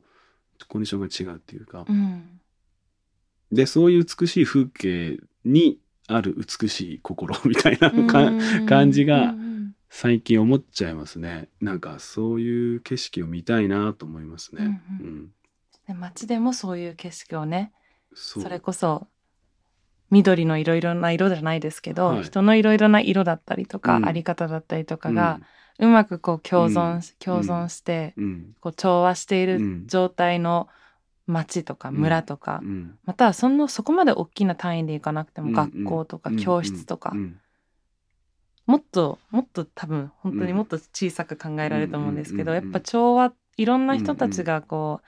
[0.69, 2.41] コンディションが違うっていうか、うん、
[3.51, 7.91] でそういう美しい風景にある美しい心みたいな
[8.67, 9.35] 感じが
[9.91, 11.49] 最近思っちゃいますね。
[11.61, 14.80] なんかそういう景色を見たいなと思いますね。
[15.01, 15.30] うん、
[15.88, 17.72] うん、街でもそういう景色をね
[18.14, 19.09] それこそ
[20.11, 25.41] 緑のいろいろな色じゃないですけど、はい、人のいろいろな色だったりとか、うん、あり方だったりとかが、
[25.78, 28.14] うまくこう共存、うん、共存して、
[28.61, 30.68] こう調和している状態の
[31.26, 32.61] 町とか村とか、
[33.05, 37.14] またはそのそこまで大きな単位でいかなくても学校とか教室とか、
[38.71, 45.07] もっともっと多分本当にもっと小さく考えられると思うんですけど、やっぱ調和いろんな人たちがこう、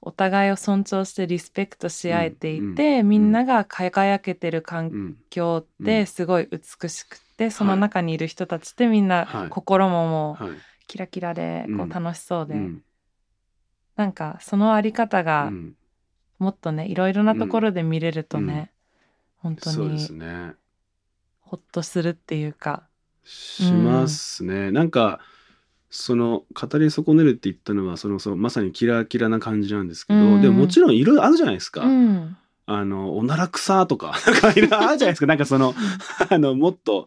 [0.00, 10.56] お互いを尊重してリスペクトし合えていて、うん、みんなが輝けてる環境ってすごい美しくて、うん、その中にいる人たちってみんな心ももう
[10.88, 12.82] キラキラでこう楽しそうで、うん、
[13.96, 15.52] なんかそのあり方が
[16.38, 18.72] もっとねいろいろなところで見れるとね、
[19.44, 20.06] うん、本当に
[21.40, 22.87] ほっとするっていうか。
[23.28, 25.20] しますね、なんか
[25.90, 31.82] その語り損ねるって言ったのはそのそのまさにキラキラな感じなんですけど、うん、でももちろんいろいろあるじゃないですか。
[31.82, 35.26] うん、あのおなら草とか なんかいろいろあるじゃないですか。
[35.26, 35.74] なんかその
[36.30, 37.06] あのもっと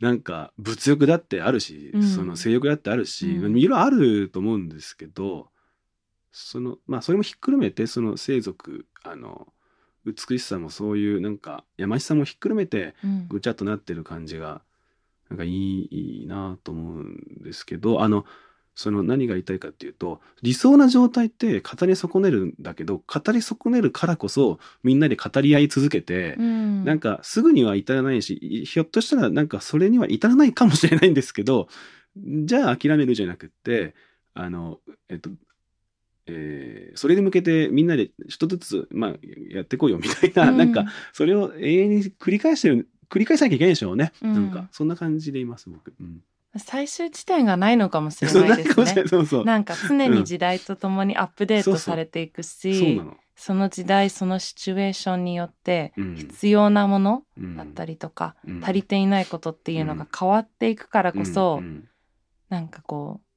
[0.00, 5.48] なんか物欲だってあるし、うん、その性欲だってあるし、いろいろあると思うんですけど
[6.32, 9.52] そのまあそれもひっくるめてその生族あの
[10.06, 12.94] 美しさもそういうなんかやましさもひっくるめて
[13.28, 14.62] ぐちゃっとなってる感じが
[15.30, 18.24] なんかいいいいなと思うんですけどあの
[18.78, 31.66] その何が言いたいかっていうと理想な状態って語り損ねるんだけど語り損ねるからこそみんなで語り合い続けて、うん、なんかすぐには至らないしひょっとしたらなんかそれには至らないかもしれないんですけど
[32.16, 33.96] じゃあ諦めるじゃなくって
[34.34, 35.30] あのえっと
[36.30, 39.14] えー、それに向けてみんなで一つずつ、まあ、
[39.50, 46.22] やってこうよみたいな、うん、なんかそれを永遠に繰り返してる繰り返さなきゃいけないでしょうね、うん、なんかそんな感じでいます僕、うん、
[46.56, 49.04] 最終地点がないのかもしれないですね。
[49.06, 53.02] そうそうなんか常に時代とともにアップデートされていくし、
[53.36, 53.68] その。
[53.68, 57.22] 時代そのシチュエーションによって必要なもの
[57.56, 61.88] だったりとか、足りていないことっていうのが変わっていくからこそ、うん、
[62.48, 63.27] なんかこう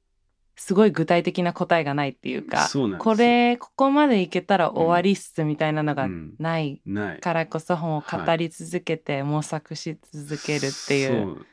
[0.61, 6.07] すごい具体的な答えがないっていうかこれここまでいけたら終わりっすみたいなのが
[6.37, 6.79] ない。
[7.19, 11.35] からこそ本を語り続けて模索し続けるっていう。
[11.35, 11.45] そう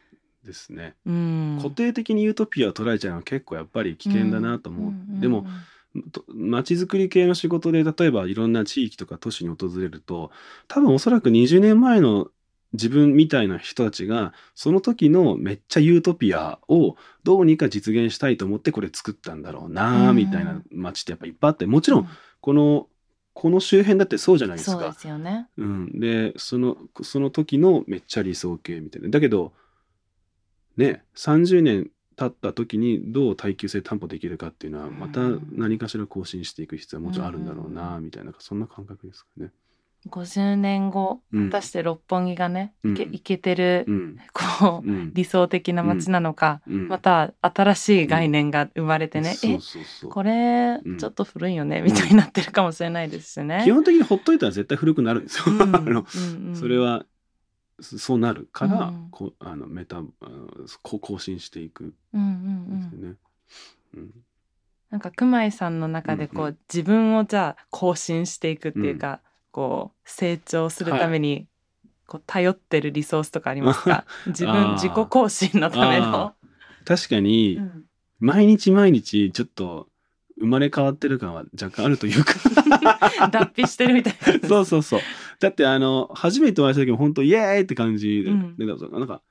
[0.44, 4.90] ですね、うん、固定的にユートピアを捉えちゃうのは結構やっぱり危険だなと思う。
[4.90, 5.46] うん、でも
[6.28, 10.30] 街づくり系の仕事で例えばいろんな地域とか都市に訪れると
[10.68, 12.28] 多分おそらく20年前の
[12.72, 22.08] 自分みたいな人たちがその時のめっちゃユートピアをどうにか実現したいと思ってこれ作ったんだろうなみたいな街ってやっぱいっぱいあってもちろん
[22.40, 22.88] この、
[23.32, 24.78] この周辺だってそうじゃないですか。
[24.78, 25.48] そうですよね。
[25.56, 29.08] うん、でそのその時のめっちゃ理想形みたいな。
[29.10, 29.52] だけど
[30.76, 35.20] ね30年経った時にどう耐久性担保できるかっていうのはまた
[35.52, 39.52] 何かしら更新していく必要はもちろんあるんだろうなみたいなそんな感覚ですかね。
[40.07, 43.86] 50年後、果たして六本木がね、いけいけてる、
[44.32, 49.59] こう、理想的な街なのか、また新しい概念が生まれてね、え
[50.09, 53.62] これちょっと古いよね、みたいになってるかもしれないですしね。
[53.64, 55.44] 基本的にほっといたら絶対古くなるんですよ。
[55.61, 56.07] あの
[56.55, 57.05] それは
[57.80, 60.03] そうなるから、こあのメタ
[60.82, 61.94] こ更新していく。
[62.12, 62.18] で
[62.90, 63.16] すよね。
[64.90, 69.20] なんか熊井さんの中でこう、自分をじゃあ更新していくっていうか、
[69.59, 71.48] こう成長するために
[72.06, 74.04] こう頼ってるリソースとかありますか？
[74.28, 76.32] 自分自己更新のための。
[76.84, 77.61] 確かに、
[78.20, 79.88] 毎日毎日ちょっと
[80.38, 82.34] 生まれ変わってる感は若干あるというか
[83.32, 84.46] 脱皮してるみたいな。
[84.48, 85.00] そうそうそう。
[85.40, 89.22] だってあの初めてお会いした時も本当イエーイって感じで、うん、なんか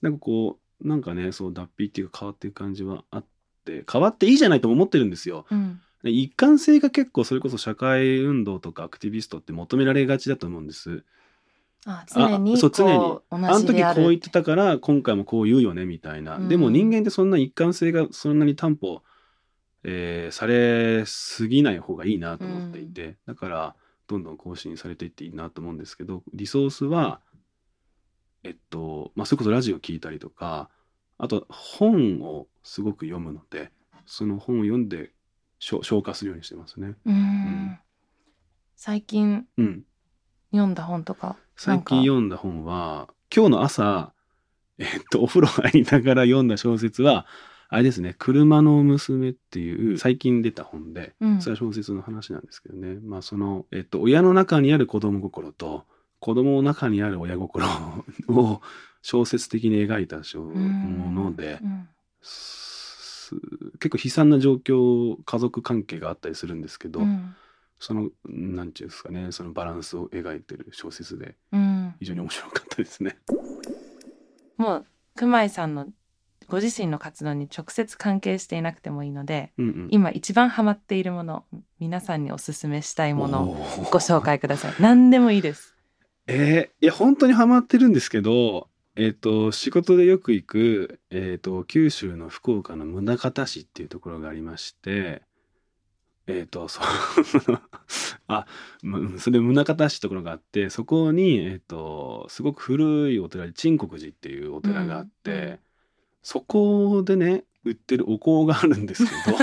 [0.00, 3.26] なんかこうなんかねそう脱皮っていうか変わっていく感じはあっ
[3.64, 5.46] て変わっていいじゃないと思ってるんですよ。
[5.48, 5.80] うん
[6.10, 11.04] 一貫性が結構それこそ社会運動とかアクティビストって求められがちだと思うんです。
[11.86, 12.94] あ常にそう常に。
[13.30, 19.02] あの時こう言ってたから今回もこう言うよねみたいな、うん、でも人間ってそんな一貫性がそんなに担保、
[19.84, 23.74] えー、されすぎない方がいいなと思っていて、うん、だから
[24.08, 27.20] どんどん更新されていっていいなと思うんですけどリソースは
[28.42, 30.68] えっとまあそれこそラジオ聞いたりとか
[31.18, 33.70] あと本をすごく読むので
[34.06, 35.12] その本を読んで
[35.58, 36.94] 消化するようにしてますね。
[37.04, 37.78] うん、
[38.76, 39.84] 最近、うん、
[40.50, 44.12] 読んだ本とか最近読んだ本は今日の朝、
[44.78, 47.26] えっと、お風呂入りながら読んだ小説は
[47.68, 55.84] あれですね「車の娘」っていう最近出た本で、うん、それは小説の話なんですけどね、まあその、えっと、親の中にある子供心と
[56.20, 57.66] 子供の中にある親心
[58.28, 58.60] を
[59.02, 61.88] 小説的に描いたもので、うん、
[63.80, 67.34] 結構悲惨な状況家族関係があったりするんですけど、うん、
[67.78, 71.36] その何て言うんですかねそのバランスを描いてる小説で
[71.98, 73.18] 非常に面白かったですね。
[74.56, 75.86] もう熊井さんの
[76.48, 81.44] ご自身の活動に直接関係していなくてもいいので、うんうん、今一番ハマっているもの
[81.80, 83.54] 皆さんにおすすめしたいものを
[83.90, 84.74] ご紹介ください。
[84.78, 85.74] 何でもいいです。
[86.28, 95.22] えー、いや本当にハマってるんですけどえっ、ー、と仕事でよく行く、えーと、九州の福岡の宗像市っていうところがありまして
[96.26, 96.84] えっ、ー、とそう
[98.26, 98.46] あ
[99.18, 105.58] それ宗像市ってところがあってそこに、えーと、すごく古いお寺で鎮国寺っていうお寺があって、うん
[106.26, 109.38] そこでね売ってるお香があるんですけど。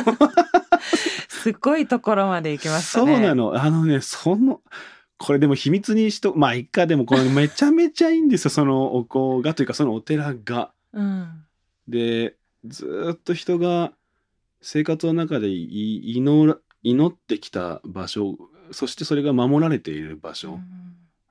[1.30, 3.16] すごいところまで行きましたね。
[3.16, 3.56] そうなの。
[3.56, 4.60] あのねその
[5.26, 10.74] これでも秘密にしとまあ一回でもこれめちゃめちゃいいんですよ そのお香がというかそのお寺が。
[10.92, 11.46] うん、
[11.88, 13.94] でずっと人が
[14.62, 18.38] 生活の中で祈祈ってきた場所
[18.72, 20.60] そしてそれが守られている場所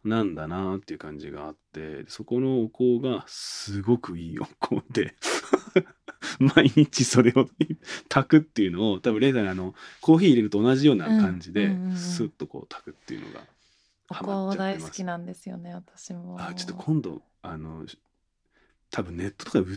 [0.05, 5.15] なんだなっていう感じがあってそこのお香がすごくいいお香で
[6.41, 7.47] 毎日それを
[8.09, 13.41] 炊くっていうのを多分レーザーあのコーヒー入れると同じような感じで、スッとこう炊くっていうのが
[14.21, 15.49] お香大好きなんです。
[15.49, 17.87] よね私もあちょっと今度あの
[18.91, 19.71] 多分ネットとか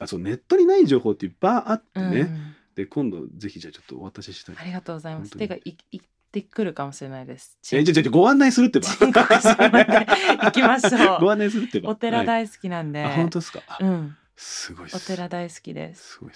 [0.00, 4.56] あそうネットにない情報っていっぱいあってね、うん、で今度ぜひじゃあちょっとお渡ししたい。
[4.58, 5.36] ありがとうございます。
[5.36, 7.58] てかい行ってくるかもしれないです。
[7.72, 8.88] えじゃじゃ ご案内するってば。
[8.88, 11.20] 行きましょう。
[11.24, 11.90] ご案内するってば。
[11.90, 13.62] お寺大好きなんで、はい、本当ですか？
[13.80, 14.16] うん。
[14.36, 16.12] すごいお寺大好きです。
[16.12, 16.32] すごい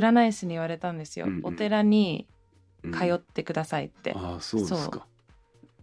[0.00, 2.26] 占い師に言われたんですよ、うんうん、お寺に
[2.82, 5.06] 通ってくださいって、うん、あそうですか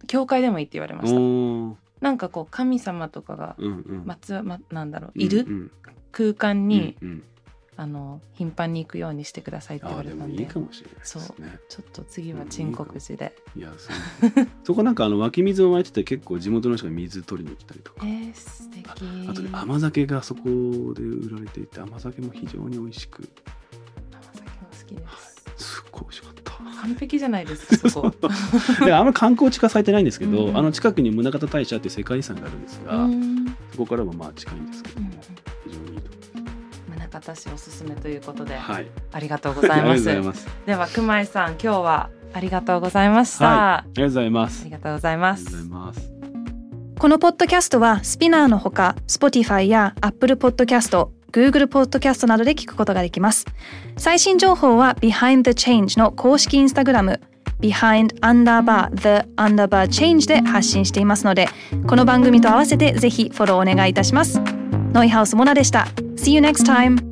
[0.06, 1.82] 教会でもいいって言われました。
[2.00, 3.56] なんかこう神様とかが
[4.04, 5.46] 松、うんうん、ま、なんだろういる、うん。
[5.46, 5.70] うん、
[6.10, 7.22] 空間に、うんうん、
[7.76, 10.42] あの頻繁に行くようにしてくださいって言われたんで。
[10.42, 11.22] いいかもしれない、ね、そう。
[11.22, 13.72] ちょっと次は鎮国寺で、いや
[14.64, 18.06] そこなんかあの湧き水を湧いてて結構地元の人が水取りに来たりとか。
[18.06, 18.88] えー、素敵。
[18.88, 18.92] あ
[19.30, 20.42] あとね甘酒がそこ
[20.94, 23.28] で売られていて甘酒も非常に美味しく。
[24.12, 26.31] 甘酒も好きです、はい、すっごい美味しかった
[26.80, 28.12] 完璧じゃないですか そこ。
[28.84, 33.08] であんまり観光地化されてないんですけど、うん、あの近くに宗像大社っていう世界遺産があるんですが、
[33.72, 35.10] そこからもまあ近いんですけど、うん、
[35.64, 36.10] 非常にいいと。
[37.20, 39.96] 宗像市おすすめということで、はい、ありがとうございま
[40.34, 40.48] す。
[40.66, 44.62] では熊井さん今日はありがとうございました、はい、ありがとうございます。
[44.62, 46.12] ありがとうございます。
[46.98, 53.46] このポッドキャストはスピナーのほか Spotify や Apple Podcast Google Podcast などで聞くことができます。
[53.96, 57.20] 最新情報は Behind the Change の公式インスタグラム
[57.60, 61.48] behind underbar the underbar change で発信していますので、
[61.86, 64.40] この番組と合わせてぜひフォローお願いいたします。
[64.92, 65.86] ノイハウスモナでした。
[66.16, 67.11] See you next time!